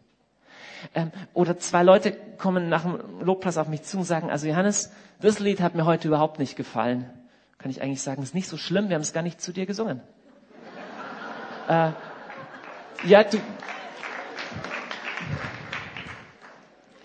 [0.94, 4.92] Ähm, oder zwei Leute kommen nach dem Lobpreis auf mich zu und sagen, also Johannes,
[5.20, 7.10] das Lied hat mir heute überhaupt nicht gefallen.
[7.58, 9.66] Kann ich eigentlich sagen, ist nicht so schlimm, wir haben es gar nicht zu dir
[9.66, 10.00] gesungen.
[11.68, 11.90] äh,
[13.04, 13.38] ja, du,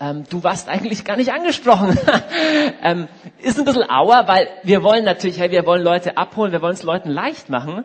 [0.00, 1.96] ähm, du warst eigentlich gar nicht angesprochen.
[2.82, 3.06] ähm,
[3.38, 6.74] ist ein bisschen auer, weil wir wollen natürlich, hey, wir wollen Leute abholen, wir wollen
[6.74, 7.84] es Leuten leicht machen.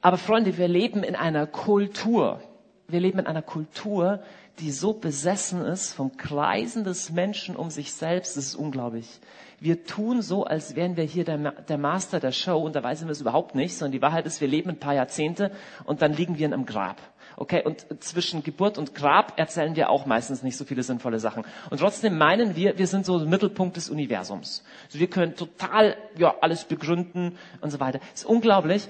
[0.00, 2.40] Aber Freunde, wir leben in einer Kultur.
[2.88, 4.20] wir leben in einer Kultur,
[4.58, 9.20] die so besessen ist vom Kreisen des Menschen um sich selbst, das ist unglaublich.
[9.58, 13.08] Wir tun so, als wären wir hier der, der Master der Show und dabei sind
[13.08, 15.50] wir es überhaupt nicht, sondern die Wahrheit ist, wir leben ein paar Jahrzehnte
[15.84, 16.96] und dann liegen wir in einem Grab.
[17.36, 21.44] Okay, und zwischen Geburt und Grab erzählen wir auch meistens nicht so viele sinnvolle Sachen.
[21.70, 24.64] Und trotzdem meinen wir, wir sind so der Mittelpunkt des Universums.
[24.86, 27.98] Also wir können total, ja, alles begründen und so weiter.
[27.98, 28.88] Das ist unglaublich.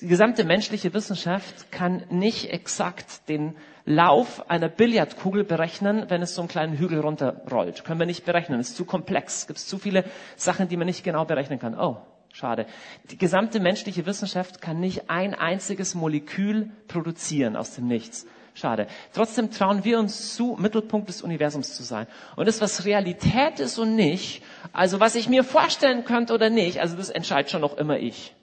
[0.00, 6.42] Die gesamte menschliche Wissenschaft kann nicht exakt den Lauf einer Billardkugel berechnen, wenn es so
[6.42, 7.84] einen kleinen Hügel runterrollt.
[7.84, 8.60] Können wir nicht berechnen.
[8.60, 9.38] Es ist zu komplex.
[9.38, 10.04] Es gibt zu viele
[10.36, 11.76] Sachen, die man nicht genau berechnen kann.
[11.76, 11.96] Oh,
[12.38, 12.66] schade.
[13.10, 18.26] Die gesamte menschliche Wissenschaft kann nicht ein einziges Molekül produzieren aus dem Nichts.
[18.54, 18.88] Schade.
[19.12, 22.06] Trotzdem trauen wir uns zu, Mittelpunkt des Universums zu sein.
[22.34, 26.80] Und das, was Realität ist und nicht, also was ich mir vorstellen könnte oder nicht,
[26.80, 28.34] also das entscheidet schon noch immer ich.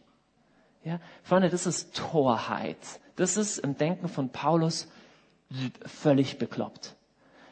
[0.86, 2.78] Ja, Freunde, das ist Torheit.
[3.18, 4.88] Das ist im Denken von Paulus
[5.86, 6.96] völlig bekloppt.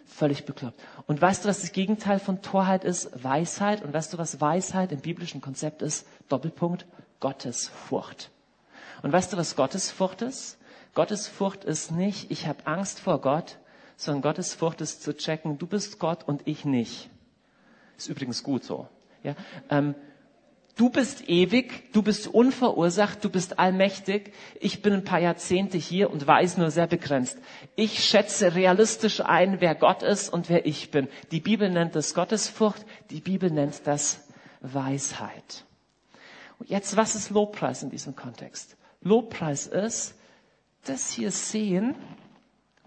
[0.05, 0.79] Völlig bekloppt.
[1.07, 3.23] Und weißt du, was das Gegenteil von Torheit ist?
[3.23, 3.83] Weisheit.
[3.83, 6.05] Und weißt du, was Weisheit im biblischen Konzept ist?
[6.29, 6.85] Doppelpunkt.
[7.19, 8.29] Gottesfurcht.
[9.01, 10.57] Und weißt du, was Gottesfurcht ist?
[10.93, 13.57] Gottesfurcht ist nicht, ich habe Angst vor Gott,
[13.95, 17.09] sondern Gottesfurcht ist zu checken, du bist Gott und ich nicht.
[17.97, 18.87] Ist übrigens gut so.
[19.23, 19.35] Ja,
[19.69, 19.95] ähm,
[20.75, 24.33] Du bist ewig, du bist unverursacht, du bist allmächtig.
[24.59, 27.38] Ich bin ein paar Jahrzehnte hier und weiß nur sehr begrenzt.
[27.75, 31.09] Ich schätze realistisch ein, wer Gott ist und wer ich bin.
[31.31, 34.21] Die Bibel nennt das Gottesfurcht, die Bibel nennt das
[34.62, 35.63] Weisheit.
[36.57, 38.75] Und jetzt, was ist Lobpreis in diesem Kontext?
[39.01, 40.15] Lobpreis ist,
[40.86, 41.93] das hier sehen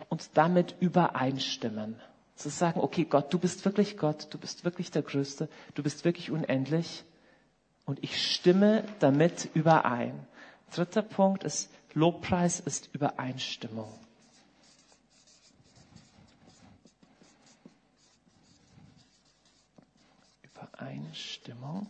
[0.08, 2.00] und damit übereinstimmen.
[2.34, 6.04] Zu sagen, okay, Gott, du bist wirklich Gott, du bist wirklich der Größte, du bist
[6.04, 7.04] wirklich unendlich
[7.86, 10.26] und ich stimme damit überein.
[10.74, 13.90] Dritter Punkt ist, Lobpreis ist Übereinstimmung.
[20.42, 21.86] Übereinstimmung.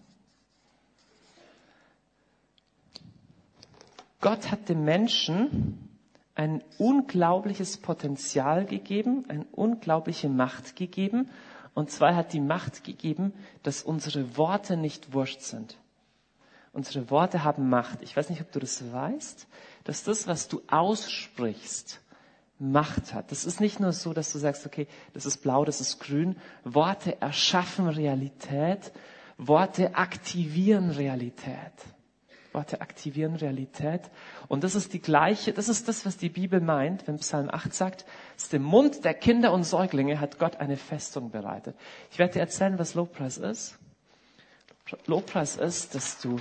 [4.21, 5.89] Gott hat dem Menschen
[6.35, 11.31] ein unglaubliches Potenzial gegeben, eine unglaubliche Macht gegeben.
[11.75, 13.33] Und zwar hat die Macht gegeben,
[13.63, 15.79] dass unsere Worte nicht wurscht sind.
[16.77, 18.03] Unsere Worte haben Macht.
[18.03, 19.47] Ich weiß nicht, ob du das weißt,
[19.85, 22.03] dass das, was du aussprichst,
[22.59, 23.33] Macht hat.
[23.33, 26.37] Das ist nicht nur so, dass du sagst, okay, das ist blau, das ist grün.
[26.65, 28.93] Worte erschaffen Realität.
[29.39, 31.73] Worte aktivieren Realität.
[32.53, 34.03] Worte aktivieren Realität.
[34.47, 37.73] Und das ist die gleiche, das ist das, was die Bibel meint, wenn Psalm 8
[37.73, 38.05] sagt,
[38.37, 41.75] aus dem Mund der Kinder und Säuglinge hat Gott eine Festung bereitet.
[42.11, 43.79] Ich werde dir erzählen, was Lobpreis ist.
[45.07, 46.37] Lobpreis ist, dass du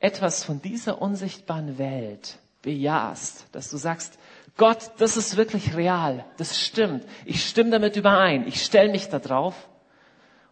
[0.00, 4.18] etwas von dieser unsichtbaren Welt bejahst, dass du sagst,
[4.56, 9.18] Gott, das ist wirklich real, das stimmt, ich stimme damit überein, ich stelle mich da
[9.18, 9.68] drauf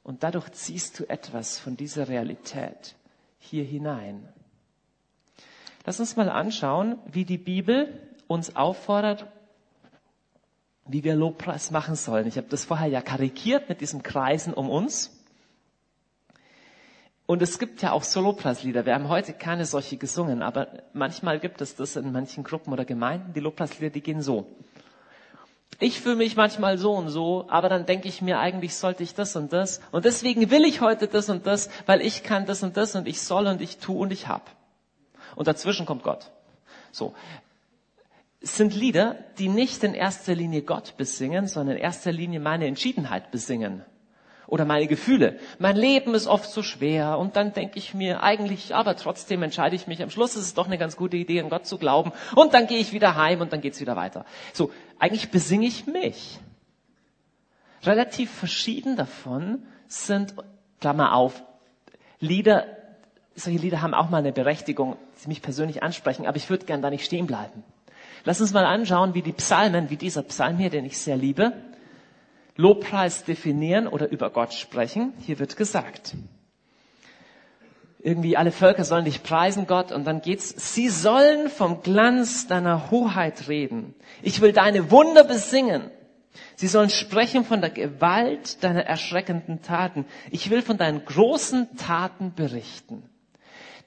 [0.05, 2.95] und dadurch ziehst du etwas von dieser Realität
[3.39, 4.29] hier hinein.
[5.85, 9.27] Lass uns mal anschauen, wie die Bibel uns auffordert,
[10.85, 12.27] wie wir Lobpreis machen sollen.
[12.27, 15.16] Ich habe das vorher ja karikiert mit diesen Kreisen um uns.
[17.27, 18.87] Und es gibt ja auch Lobpreislieder.
[18.87, 22.85] Wir haben heute keine solche gesungen, aber manchmal gibt es das in manchen Gruppen oder
[22.85, 23.33] Gemeinden.
[23.33, 24.47] Die Lobpreislieder, die gehen so.
[25.81, 29.15] Ich fühle mich manchmal so und so, aber dann denke ich mir, eigentlich sollte ich
[29.15, 29.81] das und das.
[29.91, 33.09] Und deswegen will ich heute das und das, weil ich kann das und das und
[33.09, 34.49] ich soll und ich tu und ich hab.
[35.35, 36.31] Und dazwischen kommt Gott.
[36.93, 37.15] So.
[38.41, 42.67] Es sind Lieder, die nicht in erster Linie Gott besingen, sondern in erster Linie meine
[42.67, 43.85] Entschiedenheit besingen
[44.47, 45.39] oder meine Gefühle.
[45.59, 49.77] Mein Leben ist oft so schwer und dann denke ich mir eigentlich, aber trotzdem entscheide
[49.77, 50.03] ich mich.
[50.03, 52.67] Am Schluss ist es doch eine ganz gute Idee, an Gott zu glauben und dann
[52.67, 54.25] gehe ich wieder heim und dann geht's wieder weiter.
[54.53, 56.39] So, eigentlich besinge ich mich.
[57.83, 60.35] Relativ verschieden davon sind,
[60.81, 61.43] Klammer auf,
[62.19, 62.67] Lieder,
[63.35, 66.83] solche Lieder haben auch mal eine Berechtigung, die mich persönlich ansprechen, aber ich würde gern
[66.83, 67.63] da nicht stehen bleiben.
[68.25, 71.53] Lass uns mal anschauen, wie die Psalmen, wie dieser Psalm hier, den ich sehr liebe,
[72.57, 75.13] Lobpreis definieren oder über Gott sprechen.
[75.21, 76.15] Hier wird gesagt,
[78.07, 82.91] irgendwie alle Völker sollen dich preisen, Gott, und dann geht's, sie sollen vom Glanz deiner
[82.91, 83.95] Hoheit reden.
[84.23, 85.91] Ich will deine Wunder besingen.
[86.55, 90.07] Sie sollen sprechen von der Gewalt deiner erschreckenden Taten.
[90.31, 93.03] Ich will von deinen großen Taten berichten.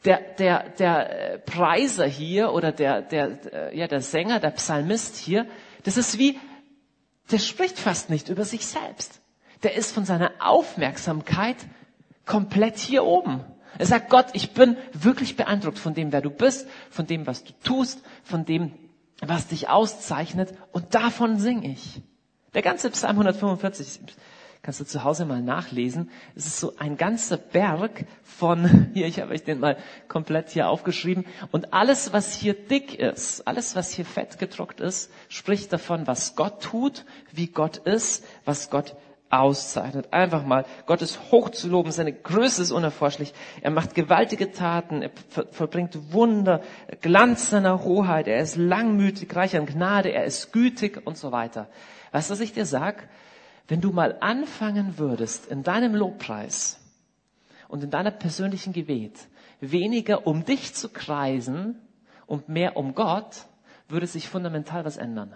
[0.04, 5.18] Der, der, der äh, Preiser hier oder der, der, äh, ja, der Sänger, der Psalmist
[5.18, 5.46] hier,
[5.84, 6.38] das ist wie
[7.32, 9.22] der spricht fast nicht über sich selbst.
[9.64, 11.58] Der ist von seiner Aufmerksamkeit
[12.26, 13.44] komplett hier oben.
[13.78, 17.44] Er sagt, Gott, ich bin wirklich beeindruckt von dem, wer du bist, von dem, was
[17.44, 18.74] du tust, von dem,
[19.22, 22.02] was dich auszeichnet und davon sing ich.
[22.54, 24.00] Der ganze Psalm 145,
[24.62, 26.10] kannst du zu Hause mal nachlesen.
[26.36, 30.70] Es ist so ein ganzer Berg von, hier, ich habe euch den mal komplett hier
[30.70, 31.26] aufgeschrieben.
[31.52, 36.36] Und alles, was hier dick ist, alles, was hier fett gedruckt ist, spricht davon, was
[36.36, 38.96] Gott tut, wie Gott ist, was Gott
[39.30, 40.12] auszeichnet.
[40.12, 43.34] Einfach mal, Gott ist hoch zu loben, seine Größe ist unerforschlich.
[43.62, 45.12] Er macht gewaltige Taten, er
[45.52, 46.62] verbringt Wunder,
[47.02, 51.68] Glanz seiner Hoheit, er ist langmütig, reich an Gnade, er ist gütig und so weiter.
[52.12, 53.08] Weißt du, was ich dir sag?
[53.70, 56.80] Wenn du mal anfangen würdest, in deinem Lobpreis
[57.68, 59.28] und in deiner persönlichen Gebet
[59.62, 61.80] weniger um dich zu kreisen
[62.26, 63.46] und mehr um Gott,
[63.88, 65.36] würde sich fundamental was ändern.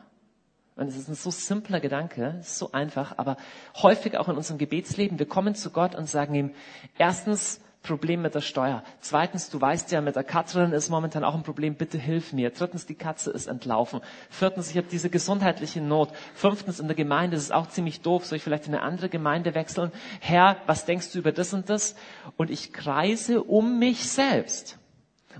[0.76, 3.38] Und es ist ein so simpler Gedanke, so einfach, aber
[3.76, 5.20] häufig auch in unserem Gebetsleben.
[5.20, 6.52] Wir kommen zu Gott und sagen ihm,
[6.98, 8.82] erstens, Problem mit der Steuer.
[9.02, 12.50] Zweitens, du weißt ja, mit der Katrin ist momentan auch ein Problem, bitte hilf mir.
[12.50, 14.00] Drittens, die Katze ist entlaufen.
[14.30, 16.10] Viertens, ich habe diese gesundheitliche Not.
[16.34, 19.10] Fünftens, in der Gemeinde ist es auch ziemlich doof, soll ich vielleicht in eine andere
[19.10, 19.92] Gemeinde wechseln?
[20.22, 21.96] Herr, was denkst du über das und das?
[22.38, 24.80] Und ich kreise um mich selbst.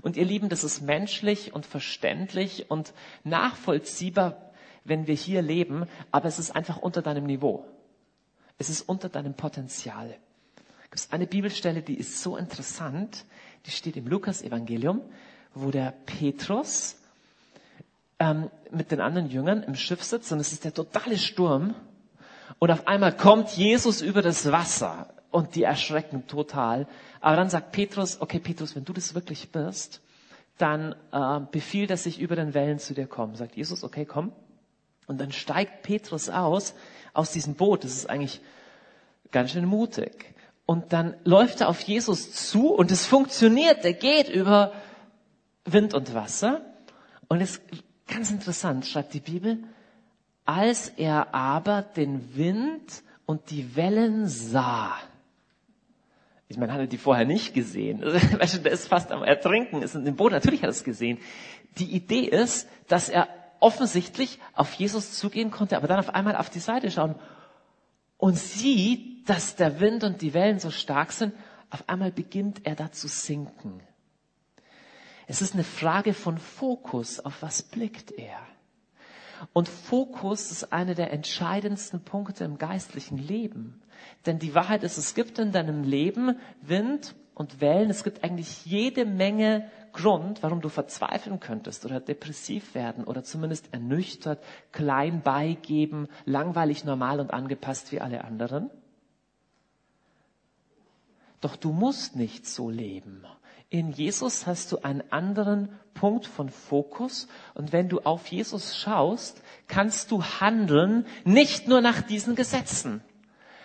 [0.02, 2.92] Und ihr Lieben, das ist menschlich und verständlich und
[3.24, 4.52] nachvollziehbar,
[4.84, 7.64] wenn wir hier leben, aber es ist einfach unter deinem Niveau.
[8.58, 10.14] Es ist unter deinem Potenzial.
[10.94, 13.24] Es gibt eine Bibelstelle, die ist so interessant,
[13.66, 15.02] die steht im Lukas-Evangelium,
[15.52, 16.96] wo der Petrus
[18.20, 21.74] ähm, mit den anderen Jüngern im Schiff sitzt und es ist der totale Sturm
[22.60, 26.86] und auf einmal kommt Jesus über das Wasser und die erschrecken total.
[27.20, 30.00] Aber dann sagt Petrus, okay Petrus, wenn du das wirklich bist,
[30.58, 33.34] dann äh, befiehlt er sich über den Wellen zu dir kommen.
[33.34, 34.30] Sagt Jesus, okay, komm.
[35.08, 36.74] Und dann steigt Petrus aus,
[37.12, 37.82] aus diesem Boot.
[37.82, 38.40] Das ist eigentlich
[39.32, 40.33] ganz schön mutig.
[40.66, 43.84] Und dann läuft er auf Jesus zu und es funktioniert.
[43.84, 44.72] Er geht über
[45.64, 46.62] Wind und Wasser.
[47.28, 49.58] Und es ist ganz interessant, schreibt die Bibel.
[50.46, 54.92] Als er aber den Wind und die Wellen sah.
[56.48, 58.02] Ich meine, hat er die vorher nicht gesehen?
[58.38, 60.32] Weißt du, der ist fast am Ertrinken, ist in dem Boot.
[60.32, 61.18] Natürlich hat er es gesehen.
[61.78, 63.28] Die Idee ist, dass er
[63.60, 67.14] offensichtlich auf Jesus zugehen konnte, aber dann auf einmal auf die Seite schauen
[68.18, 71.34] und sieht, dass der Wind und die Wellen so stark sind.
[71.70, 73.80] Auf einmal beginnt er da zu sinken.
[75.26, 77.20] Es ist eine Frage von Fokus.
[77.20, 78.38] Auf was blickt er?
[79.52, 83.82] Und Fokus ist einer der entscheidendsten Punkte im geistlichen Leben.
[84.26, 87.90] Denn die Wahrheit ist, es gibt in deinem Leben Wind und Wellen.
[87.90, 93.72] Es gibt eigentlich jede Menge Grund, warum du verzweifeln könntest oder depressiv werden oder zumindest
[93.72, 98.70] ernüchtert, klein beigeben, langweilig, normal und angepasst wie alle anderen.
[101.44, 103.26] Doch du musst nicht so leben.
[103.68, 109.42] In Jesus hast du einen anderen Punkt von Fokus und wenn du auf Jesus schaust,
[109.68, 113.02] kannst du handeln nicht nur nach diesen Gesetzen,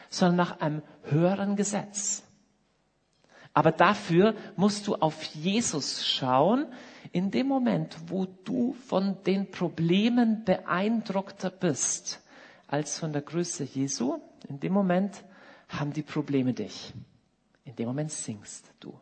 [0.10, 2.24] sondern nach einem höheren Gesetz.
[3.54, 6.66] Aber dafür musst du auf Jesus schauen,
[7.14, 12.22] in dem Moment, wo du von den Problemen beeindruckter bist
[12.68, 15.24] als von der Größe Jesu, in dem Moment
[15.70, 16.94] haben die Probleme dich.
[17.70, 19.00] In dem Moment singst du.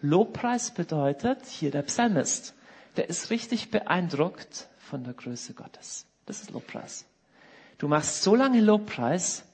[0.00, 2.54] Lobpreis bedeutet, hier der Psalmist,
[2.96, 6.06] der ist richtig beeindruckt von der Größe Gottes.
[6.26, 7.06] Das ist Lobpreis.
[7.78, 9.44] Du machst so lange Lobpreis,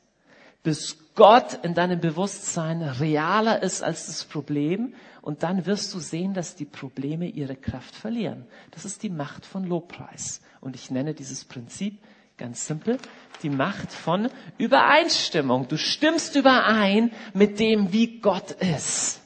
[0.62, 6.34] bis Gott in deinem Bewusstsein realer ist als das Problem und dann wirst du sehen,
[6.34, 8.44] dass die Probleme ihre Kraft verlieren.
[8.72, 10.42] Das ist die Macht von Lobpreis.
[10.60, 11.98] Und ich nenne dieses Prinzip
[12.36, 12.98] ganz simpel
[13.42, 15.66] die Macht von Übereinstimmung.
[15.68, 19.20] Du stimmst überein mit dem, wie Gott ist.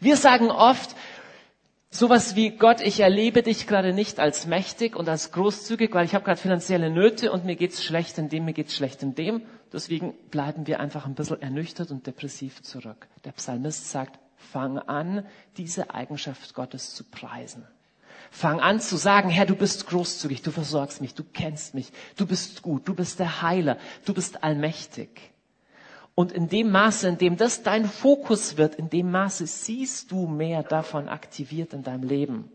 [0.00, 0.96] Wir sagen oft,
[1.96, 6.12] Sowas wie Gott, ich erlebe dich gerade nicht als mächtig und als großzügig, weil ich
[6.16, 9.42] habe gerade finanzielle Nöte und mir geht's schlecht in dem, mir geht's schlecht in dem.
[9.72, 13.06] Deswegen bleiben wir einfach ein bisschen ernüchtert und depressiv zurück.
[13.24, 15.24] Der Psalmist sagt, fang an,
[15.56, 17.64] diese Eigenschaft Gottes zu preisen.
[18.36, 22.26] Fang an zu sagen, Herr, du bist großzügig, du versorgst mich, du kennst mich, du
[22.26, 25.08] bist gut, du bist der Heiler, du bist allmächtig.
[26.16, 30.26] Und in dem Maße, in dem das dein Fokus wird, in dem Maße siehst du
[30.26, 32.50] mehr davon aktiviert in deinem Leben.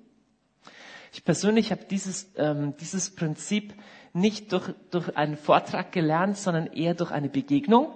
[1.13, 3.73] Ich persönlich habe dieses, ähm, dieses Prinzip
[4.11, 7.87] nicht durch, durch einen Vortrag gelernt, sondern eher durch eine Begegnung.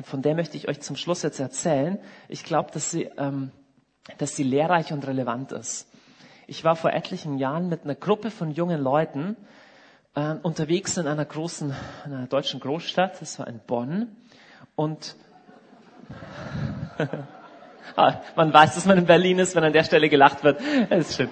[0.00, 1.98] Von der möchte ich euch zum Schluss jetzt erzählen.
[2.28, 3.50] Ich glaube, dass sie, ähm,
[4.18, 5.88] dass sie lehrreich und relevant ist.
[6.52, 9.38] Ich war vor etlichen Jahren mit einer Gruppe von jungen Leuten
[10.14, 11.74] äh, unterwegs in einer großen,
[12.04, 14.14] einer deutschen Großstadt, das war in Bonn.
[14.76, 15.16] Und
[17.96, 20.60] ah, man weiß, dass man in Berlin ist, wenn an der Stelle gelacht wird.
[20.90, 21.30] Es ist schön.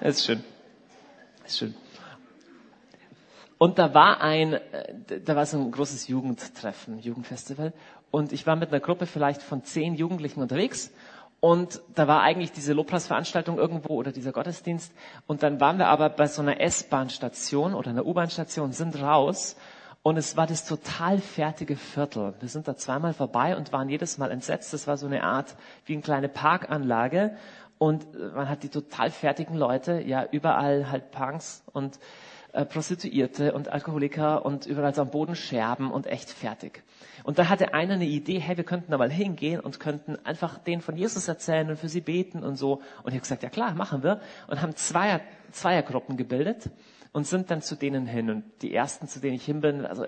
[0.00, 0.44] Es ist schön.
[1.46, 1.74] Schön.
[3.56, 7.72] Und da war ein, äh, da war so ein großes Jugendtreffen, Jugendfestival.
[8.10, 10.92] Und ich war mit einer Gruppe vielleicht von zehn Jugendlichen unterwegs.
[11.40, 14.92] Und da war eigentlich diese Lobpreisveranstaltung irgendwo oder dieser Gottesdienst.
[15.26, 19.56] Und dann waren wir aber bei so einer S-Bahn-Station oder einer U-Bahn-Station, sind raus.
[20.02, 22.34] Und es war das total fertige Viertel.
[22.40, 24.72] Wir sind da zweimal vorbei und waren jedes Mal entsetzt.
[24.72, 27.36] Das war so eine Art wie eine kleine Parkanlage.
[27.78, 32.00] Und man hat die total fertigen Leute, ja, überall halt Punks und
[32.52, 36.82] äh, Prostituierte und Alkoholiker und überall so am Boden Scherben und echt fertig.
[37.24, 40.58] Und da hatte einer eine Idee, hey, wir könnten da mal hingehen und könnten einfach
[40.58, 42.74] denen von Jesus erzählen und für sie beten und so.
[43.02, 44.20] Und ich habe gesagt, ja klar, machen wir.
[44.46, 45.20] Und haben Zweier,
[45.52, 46.70] Zweiergruppen gebildet
[47.12, 48.30] und sind dann zu denen hin.
[48.30, 50.04] Und die ersten, zu denen ich hin bin, also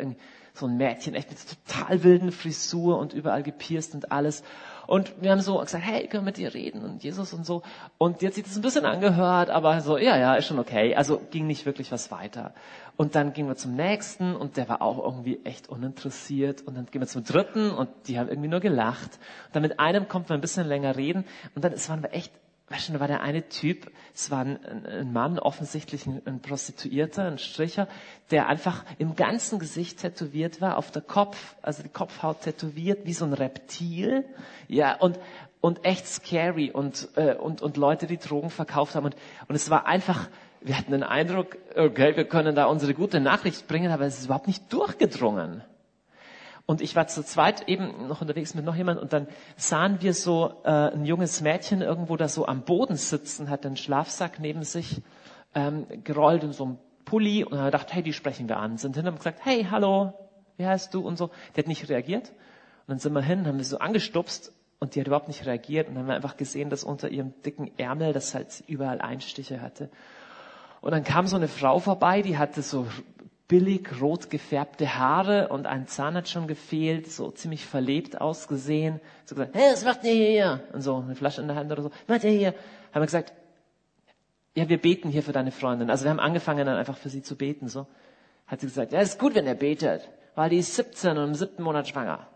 [0.53, 4.43] so ein Mädchen, echt mit total wilden Frisur und überall gepierst und alles.
[4.91, 7.63] Und wir haben so gesagt, hey, können wir mit dir reden und Jesus und so.
[7.97, 10.97] Und jetzt sieht es ein bisschen angehört, aber so, ja, ja, ist schon okay.
[10.97, 12.55] Also ging nicht wirklich was weiter.
[12.97, 16.63] Und dann gingen wir zum nächsten und der war auch irgendwie echt uninteressiert.
[16.63, 19.21] Und dann gehen wir zum dritten und die haben irgendwie nur gelacht.
[19.47, 21.25] Und dann mit einem kommt man ein bisschen länger reden.
[21.55, 22.33] Und dann waren wir echt
[22.71, 26.41] weißt du, da war der eine Typ, es war ein, ein Mann, offensichtlich ein, ein,
[26.41, 27.89] Prostituierter, ein Stricher,
[28.31, 33.13] der einfach im ganzen Gesicht tätowiert war, auf der Kopf, also die Kopfhaut tätowiert, wie
[33.13, 34.25] so ein Reptil,
[34.69, 35.19] ja, und,
[35.61, 39.17] und echt scary und, äh, und, und Leute, die Drogen verkauft haben und,
[39.49, 40.29] und es war einfach,
[40.61, 44.27] wir hatten den Eindruck, okay, wir können da unsere gute Nachricht bringen, aber es ist
[44.27, 45.65] überhaupt nicht durchgedrungen.
[46.71, 50.15] Und ich war zu zweit eben noch unterwegs mit noch jemand und dann sahen wir
[50.15, 54.63] so äh, ein junges Mädchen irgendwo da so am Boden sitzen, hat einen Schlafsack neben
[54.63, 55.03] sich
[55.57, 58.77] ähm, gerollt in so einem Pulli und haben gedacht, hey, die sprechen wir an.
[58.77, 60.13] Sind hin und haben gesagt, hey, hallo,
[60.59, 61.31] wie heißt du und so.
[61.57, 62.29] Der hat nicht reagiert.
[62.29, 65.89] Und dann sind wir hin, haben wir so angestupst und die hat überhaupt nicht reagiert
[65.89, 69.91] und haben wir einfach gesehen, dass unter ihrem dicken Ärmel das halt überall Einstiche hatte.
[70.83, 72.87] Und dann kam so eine Frau vorbei, die hatte so
[73.51, 79.01] billig rot gefärbte Haare und ein Zahn hat schon gefehlt, so ziemlich verlebt ausgesehen.
[79.25, 80.65] So gesagt, hey, was macht ihr hier?
[80.73, 82.55] Und so, eine Flasche in der Hand oder so, was macht ihr hier?
[82.93, 83.33] Haben wir gesagt,
[84.55, 85.91] ja, wir beten hier für deine Freundin.
[85.91, 87.89] Also wir haben angefangen dann einfach für sie zu beten, so.
[88.47, 91.35] Hat sie gesagt, ja, ist gut, wenn er betet, weil die ist 17 und im
[91.35, 92.29] siebten Monat schwanger.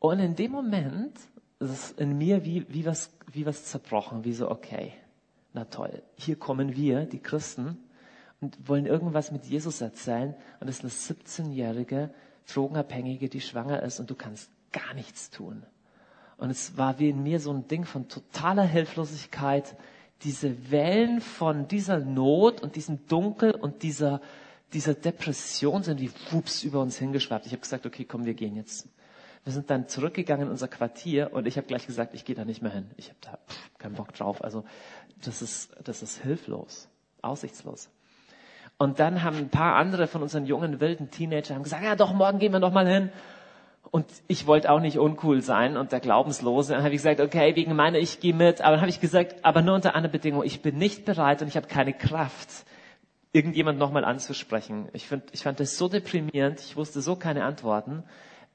[0.00, 1.16] Und in dem Moment
[1.60, 4.92] ist es in mir wie, wie was, wie was zerbrochen, wie so, okay,
[5.52, 7.78] na toll, hier kommen wir, die Christen,
[8.40, 12.10] und wollen irgendwas mit Jesus erzählen und es ist eine 17-jährige
[12.52, 15.64] Drogenabhängige, die schwanger ist und du kannst gar nichts tun.
[16.36, 19.76] Und es war wie in mir so ein Ding von totaler Hilflosigkeit,
[20.22, 24.20] diese Wellen von dieser Not und diesem Dunkel und dieser,
[24.72, 27.46] dieser Depression sind wie wups über uns hingeschwappt.
[27.46, 28.88] Ich habe gesagt, okay, komm, wir gehen jetzt.
[29.44, 32.44] Wir sind dann zurückgegangen in unser Quartier und ich habe gleich gesagt, ich gehe da
[32.44, 32.90] nicht mehr hin.
[32.96, 33.38] Ich habe da
[33.78, 34.42] keinen Bock drauf.
[34.42, 34.64] Also
[35.22, 36.88] das ist, das ist hilflos,
[37.22, 37.88] aussichtslos.
[38.78, 42.38] Und dann haben ein paar andere von unseren jungen, wilden Teenagern gesagt, ja doch, morgen
[42.38, 43.10] gehen wir noch mal hin.
[43.90, 46.74] Und ich wollte auch nicht uncool sein und der Glaubenslose.
[46.74, 48.60] Dann habe ich gesagt, okay, wegen meiner, ich gehe mit.
[48.60, 51.48] Aber dann habe ich gesagt, aber nur unter einer Bedingung, ich bin nicht bereit und
[51.48, 52.66] ich habe keine Kraft,
[53.32, 54.88] irgendjemand nochmal anzusprechen.
[54.92, 58.02] Ich, find, ich fand das so deprimierend, ich wusste so keine Antworten.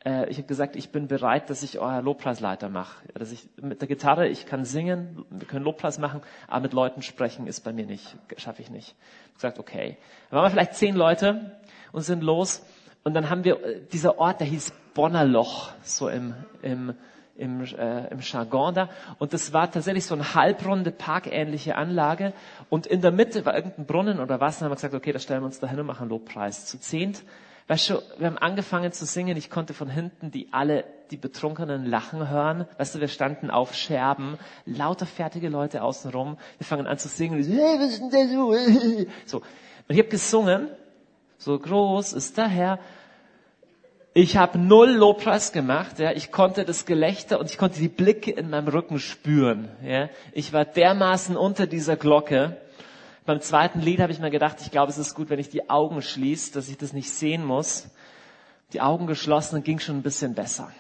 [0.06, 3.04] Äh, ich habe gesagt, ich bin bereit, dass ich euer Lobpreisleiter mache.
[3.14, 7.02] Dass ich mit der Gitarre, ich kann singen, wir können Lobpreis machen, aber mit Leuten
[7.02, 8.96] sprechen ist bei mir nicht, schaffe ich nicht.
[9.30, 9.98] Ich gesagt, okay.
[10.30, 11.60] Dann waren wir vielleicht zehn Leute
[11.92, 12.66] und sind los.
[13.04, 16.94] Und dann haben wir äh, dieser Ort, der hieß Bonner Loch, so im, im,
[17.36, 18.90] im, äh, im Jargon da.
[19.20, 22.34] Und das war tatsächlich so eine halbrunde, parkähnliche Anlage.
[22.70, 24.60] Und in der Mitte war irgendein Brunnen oder was.
[24.60, 26.66] Dann haben wir gesagt, okay, da stellen wir uns da hin und machen Lobpreis.
[26.66, 27.24] Zu zehnt
[27.72, 31.86] Weißt du, wir haben angefangen zu singen, ich konnte von hinten die alle, die Betrunkenen
[31.86, 32.66] lachen hören.
[32.78, 36.38] Weißt du, wir standen auf Scherben, lauter fertige Leute außenrum.
[36.58, 37.42] Wir fangen an zu singen,
[39.26, 39.38] so.
[39.38, 39.46] Und
[39.88, 40.68] ich habe gesungen,
[41.38, 42.80] so groß ist der Herr.
[44.14, 46.12] Ich habe null Lobpreis gemacht, ja.
[46.12, 50.10] Ich konnte das Gelächter und ich konnte die Blicke in meinem Rücken spüren, ja.
[50.34, 52.58] Ich war dermaßen unter dieser Glocke.
[53.26, 55.70] Beim zweiten Lied habe ich mir gedacht, ich glaube, es ist gut, wenn ich die
[55.70, 57.88] Augen schließe, dass ich das nicht sehen muss.
[58.74, 60.72] Die Augen geschlossen ging schon ein bisschen besser.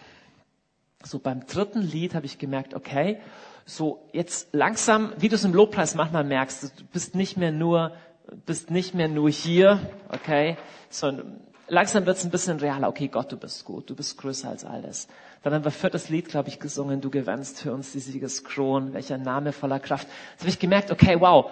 [1.04, 3.20] So beim dritten Lied habe ich gemerkt, okay,
[3.66, 7.94] so jetzt langsam, wie du es im Lobpreis manchmal merkst, du bist nicht mehr nur,
[8.46, 9.80] bist nicht mehr nur hier,
[10.10, 10.58] okay,
[10.89, 12.88] sondern langsam wird es ein bisschen realer.
[12.88, 15.08] Okay, Gott, du bist gut, du bist größer als alles.
[15.44, 19.18] Dann haben wir viertes Lied, glaube ich, gesungen, du gewannst für uns die Siegeskron, welcher
[19.18, 20.08] Name voller Kraft.
[20.32, 21.52] Jetzt habe ich gemerkt, okay, wow,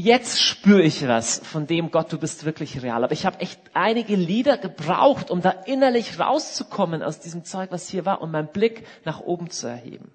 [0.00, 3.04] jetzt spüre ich was von dem Gott, du bist wirklich real.
[3.04, 7.88] Aber ich habe echt einige Lieder gebraucht, um da innerlich rauszukommen aus diesem Zeug, was
[7.88, 10.10] hier war, und meinen Blick nach oben zu erheben.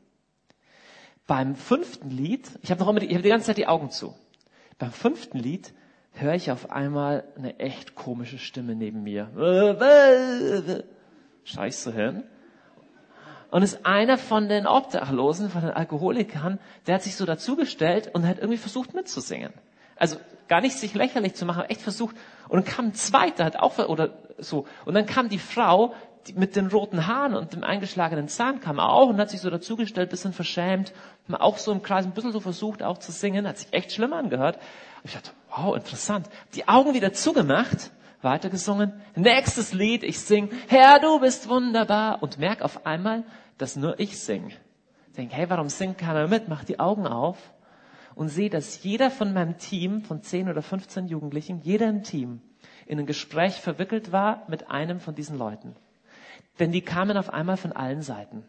[1.27, 3.89] Beim fünften Lied, ich habe noch immer die, ich habe die ganze Zeit die Augen
[3.89, 4.13] zu.
[4.77, 5.73] Beim fünften Lied
[6.13, 9.29] höre ich auf einmal eine echt komische Stimme neben mir.
[11.43, 12.23] Scheiß zu hören.
[13.51, 18.27] Und ist einer von den Obdachlosen, von den Alkoholikern, der hat sich so dazugestellt und
[18.27, 19.53] hat irgendwie versucht mitzusingen.
[19.95, 20.17] Also
[20.47, 22.15] gar nicht sich lächerlich zu machen, echt versucht.
[22.47, 24.67] Und dann kam ein zweiter, hat auch, oder so.
[24.85, 25.93] Und dann kam die Frau,
[26.27, 29.49] die mit den roten Haaren und dem eingeschlagenen Zahn kam auch und hat sich so
[29.49, 30.91] dazugestellt, bisschen verschämt,
[31.31, 34.13] auch so im Kreis ein bisschen so versucht auch zu singen, hat sich echt schlimm
[34.13, 34.57] angehört.
[34.57, 36.27] Und ich dachte, wow, interessant.
[36.55, 37.91] Die Augen wieder zugemacht,
[38.21, 38.93] weitergesungen.
[39.15, 43.23] Nächstes Lied, ich sing, Herr, du bist wunderbar und merk auf einmal,
[43.57, 44.51] dass nur ich sing.
[45.15, 46.47] Denk, hey, warum singt keiner mit?
[46.49, 47.37] Mach die Augen auf
[48.15, 52.41] und sehe, dass jeder von meinem Team, von 10 oder 15 Jugendlichen, jeder im Team,
[52.87, 55.75] in ein Gespräch verwickelt war mit einem von diesen Leuten.
[56.59, 58.45] Denn die kamen auf einmal von allen Seiten.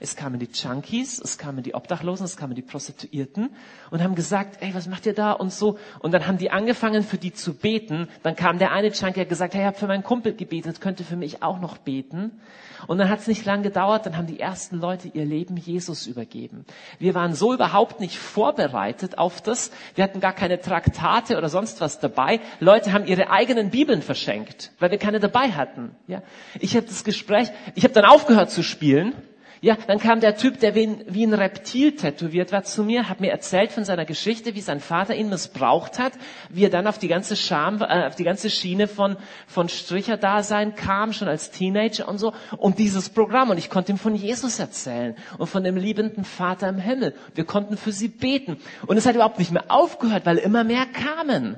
[0.00, 3.50] Es kamen die Junkies, es kamen die Obdachlosen, es kamen die Prostituierten
[3.90, 5.78] und haben gesagt, ey, was macht ihr da und so.
[6.00, 8.08] Und dann haben die angefangen, für die zu beten.
[8.22, 11.04] Dann kam der eine Junkie, hat gesagt, hey, ich habe für meinen Kumpel gebetet, könnte
[11.04, 12.32] für mich auch noch beten.
[12.86, 16.06] Und dann hat es nicht lange gedauert, dann haben die ersten Leute ihr Leben Jesus
[16.06, 16.64] übergeben.
[16.98, 19.70] Wir waren so überhaupt nicht vorbereitet auf das.
[19.94, 22.40] Wir hatten gar keine Traktate oder sonst was dabei.
[22.60, 25.96] Leute haben ihre eigenen Bibeln verschenkt, weil wir keine dabei hatten.
[26.06, 26.22] Ja,
[26.60, 29.14] ich habe das Gespräch, ich habe dann aufgehört zu spielen
[29.60, 33.30] ja, dann kam der Typ, der wie ein, Reptil tätowiert war, zu mir, hat mir
[33.30, 36.12] erzählt von seiner Geschichte, wie sein Vater ihn missbraucht hat,
[36.50, 40.74] wie er dann auf die ganze Scham, äh, auf die ganze Schiene von, von Stricherdasein
[40.74, 43.50] kam, schon als Teenager und so, um dieses Programm.
[43.50, 47.14] Und ich konnte ihm von Jesus erzählen und von dem liebenden Vater im Himmel.
[47.34, 48.58] Wir konnten für sie beten.
[48.86, 51.56] Und es hat überhaupt nicht mehr aufgehört, weil immer mehr kamen.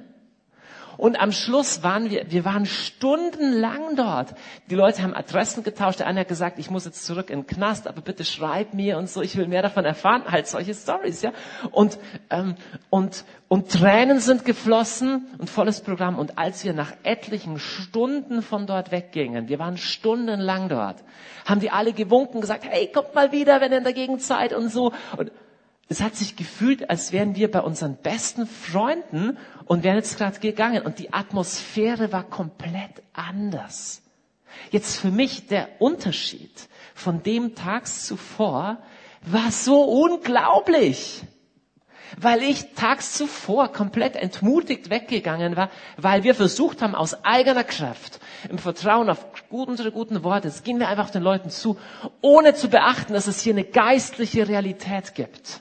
[0.98, 4.34] Und am Schluss waren wir, wir waren stundenlang dort.
[4.68, 6.00] Die Leute haben Adressen getauscht.
[6.00, 8.98] Der eine hat gesagt, ich muss jetzt zurück in den Knast, aber bitte schreib mir
[8.98, 9.22] und so.
[9.22, 10.24] Ich will mehr davon erfahren.
[10.26, 11.32] Halt solche Stories, ja.
[11.70, 12.56] Und, ähm,
[12.90, 16.18] und, und Tränen sind geflossen und volles Programm.
[16.18, 20.96] Und als wir nach etlichen Stunden von dort weggingen, wir waren stundenlang dort,
[21.46, 24.52] haben die alle gewunken, gesagt, hey, kommt mal wieder, wenn ihr in der Gegend seid
[24.52, 24.92] und so.
[25.16, 25.30] Und
[25.90, 30.38] es hat sich gefühlt, als wären wir bei unseren besten Freunden und wären jetzt gerade
[30.38, 30.82] gegangen.
[30.82, 34.02] Und die Atmosphäre war komplett anders.
[34.70, 38.78] Jetzt für mich der Unterschied von dem tags zuvor
[39.22, 41.22] war so unglaublich.
[42.20, 48.18] Weil ich tags zuvor komplett entmutigt weggegangen war, weil wir versucht haben, aus eigener Kraft,
[48.48, 51.78] im Vertrauen auf unsere guten Worte, es gingen wir einfach den Leuten zu,
[52.20, 55.60] ohne zu beachten, dass es hier eine geistliche Realität gibt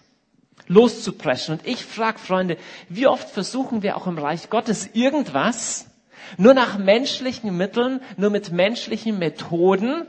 [0.67, 1.57] loszupreschen.
[1.57, 2.57] Und ich frage, Freunde,
[2.89, 5.87] wie oft versuchen wir auch im Reich Gottes irgendwas
[6.37, 10.05] nur nach menschlichen Mitteln, nur mit menschlichen Methoden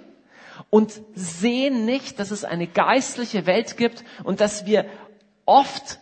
[0.71, 4.87] und sehen nicht, dass es eine geistliche Welt gibt und dass wir
[5.47, 6.01] oft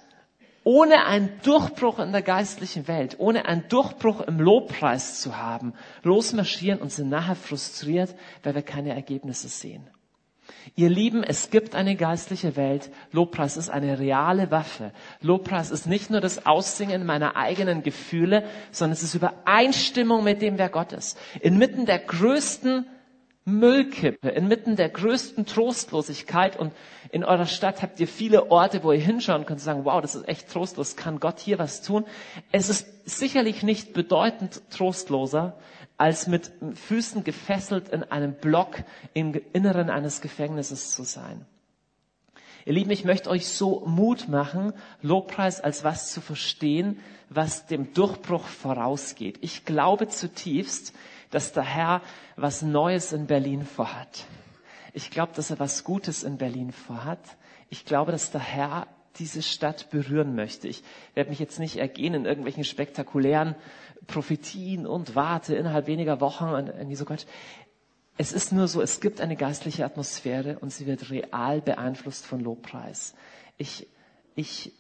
[0.65, 6.81] ohne einen Durchbruch in der geistlichen Welt, ohne einen Durchbruch im Lobpreis zu haben, losmarschieren
[6.81, 9.89] und sind nachher frustriert, weil wir keine Ergebnisse sehen.
[10.75, 12.91] Ihr Lieben, es gibt eine geistliche Welt.
[13.13, 14.93] Lobpreis ist eine reale Waffe.
[15.21, 20.59] Lobpreis ist nicht nur das Aussingen meiner eigenen Gefühle, sondern es ist Übereinstimmung mit dem,
[20.59, 21.19] wer Gott ist.
[21.41, 22.87] Inmitten der größten
[23.49, 26.73] Müllkippe, inmitten der größten Trostlosigkeit und
[27.13, 30.17] in eurer Stadt habt ihr viele Orte, wo ihr hinschauen könnt und sagen, wow, das
[30.17, 32.05] ist echt trostlos, kann Gott hier was tun?
[32.51, 35.57] Es ist sicherlich nicht bedeutend trostloser,
[35.99, 38.85] als mit Füßen gefesselt in einem Block
[39.15, 41.47] im Inneren eines Gefängnisses zu sein.
[42.67, 46.99] Ihr Lieben, ich möchte euch so Mut machen, Lobpreis als was zu verstehen,
[47.31, 49.39] was dem Durchbruch vorausgeht.
[49.41, 50.93] Ich glaube zutiefst,
[51.31, 52.03] dass der Herr
[52.35, 54.27] was Neues in Berlin vorhat.
[54.93, 57.21] Ich glaube, dass er was Gutes in Berlin vorhat.
[57.69, 58.89] Ich glaube, dass der Herr
[59.19, 60.69] diese Stadt berühren möchte.
[60.69, 60.83] Ich
[61.15, 63.55] werde mich jetzt nicht ergehen in irgendwelchen spektakulären
[64.07, 67.27] Prophetien und warte innerhalb weniger Wochen und irgendwie so Gott.
[68.19, 72.41] Es ist nur so, es gibt eine geistliche Atmosphäre und sie wird real beeinflusst von
[72.41, 73.15] Lobpreis.
[73.59, 73.87] Ich,
[74.35, 74.73] ich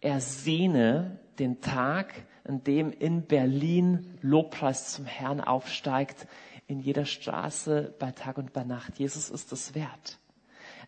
[0.00, 2.12] ersehne den Tag,
[2.44, 6.26] an dem in Berlin Lobpreis zum Herrn aufsteigt,
[6.66, 8.98] in jeder Straße, bei Tag und bei Nacht.
[8.98, 10.18] Jesus ist es wert.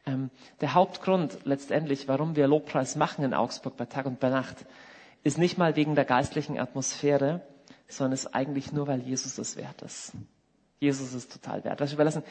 [0.06, 0.30] Ähm,
[0.60, 4.66] der Hauptgrund letztendlich, warum wir Lobpreis machen in Augsburg bei Tag und bei Nacht,
[5.24, 7.42] ist nicht mal wegen der geistlichen Atmosphäre,
[7.92, 10.12] sondern ist eigentlich nur, weil Jesus es wert ist.
[10.78, 11.80] Jesus ist total wert.
[11.80, 12.24] Was wir lassen,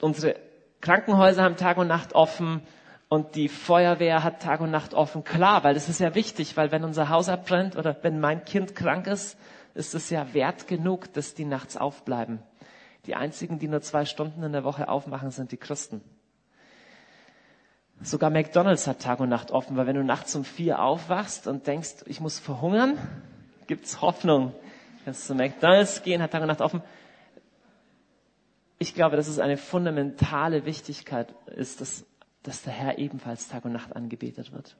[0.00, 0.36] unsere
[0.80, 2.62] Krankenhäuser haben Tag und Nacht offen
[3.08, 5.24] und die Feuerwehr hat Tag und Nacht offen.
[5.24, 8.74] Klar, weil das ist ja wichtig, weil wenn unser Haus abbrennt oder wenn mein Kind
[8.74, 9.38] krank ist,
[9.74, 12.40] ist es ja wert genug, dass die nachts aufbleiben.
[13.06, 16.00] Die einzigen, die nur zwei Stunden in der Woche aufmachen, sind die Christen.
[18.02, 21.66] Sogar McDonald's hat Tag und Nacht offen, weil wenn du nachts um vier aufwachst und
[21.66, 22.98] denkst, ich muss verhungern,
[23.66, 24.52] gibt's Hoffnung.
[25.04, 26.82] Kannst zu McDonald's gehen, hat Tag und Nacht offen.
[28.78, 32.04] Ich glaube, dass es eine fundamentale Wichtigkeit ist, dass,
[32.42, 34.76] dass der Herr ebenfalls Tag und Nacht angebetet wird.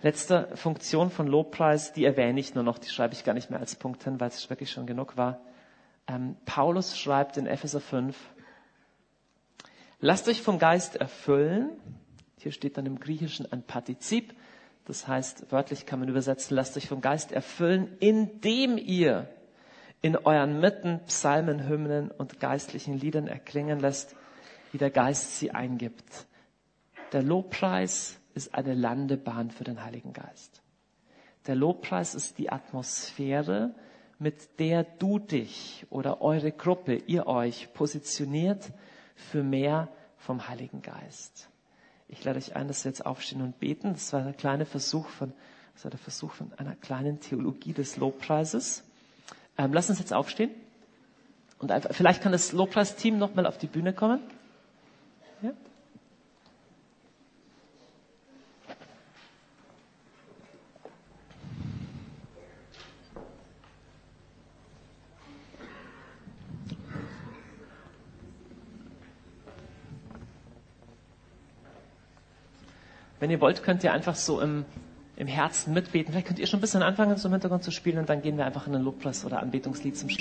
[0.00, 3.60] Letzte Funktion von Lobpreis, die erwähne ich nur noch, die schreibe ich gar nicht mehr
[3.60, 5.40] als Punkt hin, weil es wirklich schon genug war.
[6.08, 8.16] Ähm, Paulus schreibt in Epheser 5,
[10.00, 11.70] lasst euch vom Geist erfüllen.
[12.38, 14.34] Hier steht dann im Griechischen ein Partizip.
[14.84, 19.28] Das heißt, wörtlich kann man übersetzen, lasst euch vom Geist erfüllen, indem ihr
[20.00, 24.16] in euren Mitten Psalmen, Hymnen und geistlichen Liedern erklingen lässt,
[24.72, 26.26] wie der Geist sie eingibt.
[27.12, 30.62] Der Lobpreis ist eine Landebahn für den Heiligen Geist.
[31.46, 33.74] Der Lobpreis ist die Atmosphäre,
[34.18, 38.72] mit der du dich oder eure Gruppe, ihr euch positioniert
[39.14, 41.51] für mehr vom Heiligen Geist.
[42.12, 43.94] Ich lade euch ein, dass wir jetzt aufstehen und beten.
[43.94, 45.32] Das war der kleine Versuch von,
[45.74, 48.84] das war der Versuch von einer kleinen Theologie des Lobpreises.
[49.56, 50.50] Ähm, lass uns jetzt aufstehen.
[51.58, 54.20] Und einfach, vielleicht kann das Lobpreisteam nochmal auf die Bühne kommen.
[55.40, 55.52] Ja?
[73.22, 74.64] Wenn ihr wollt, könnt ihr einfach so im,
[75.14, 76.10] im Herzen mitbeten.
[76.12, 78.36] Vielleicht könnt ihr schon ein bisschen anfangen, so im Hintergrund zu spielen und dann gehen
[78.36, 80.08] wir einfach in ein Lobpreis oder Anbetungslied zum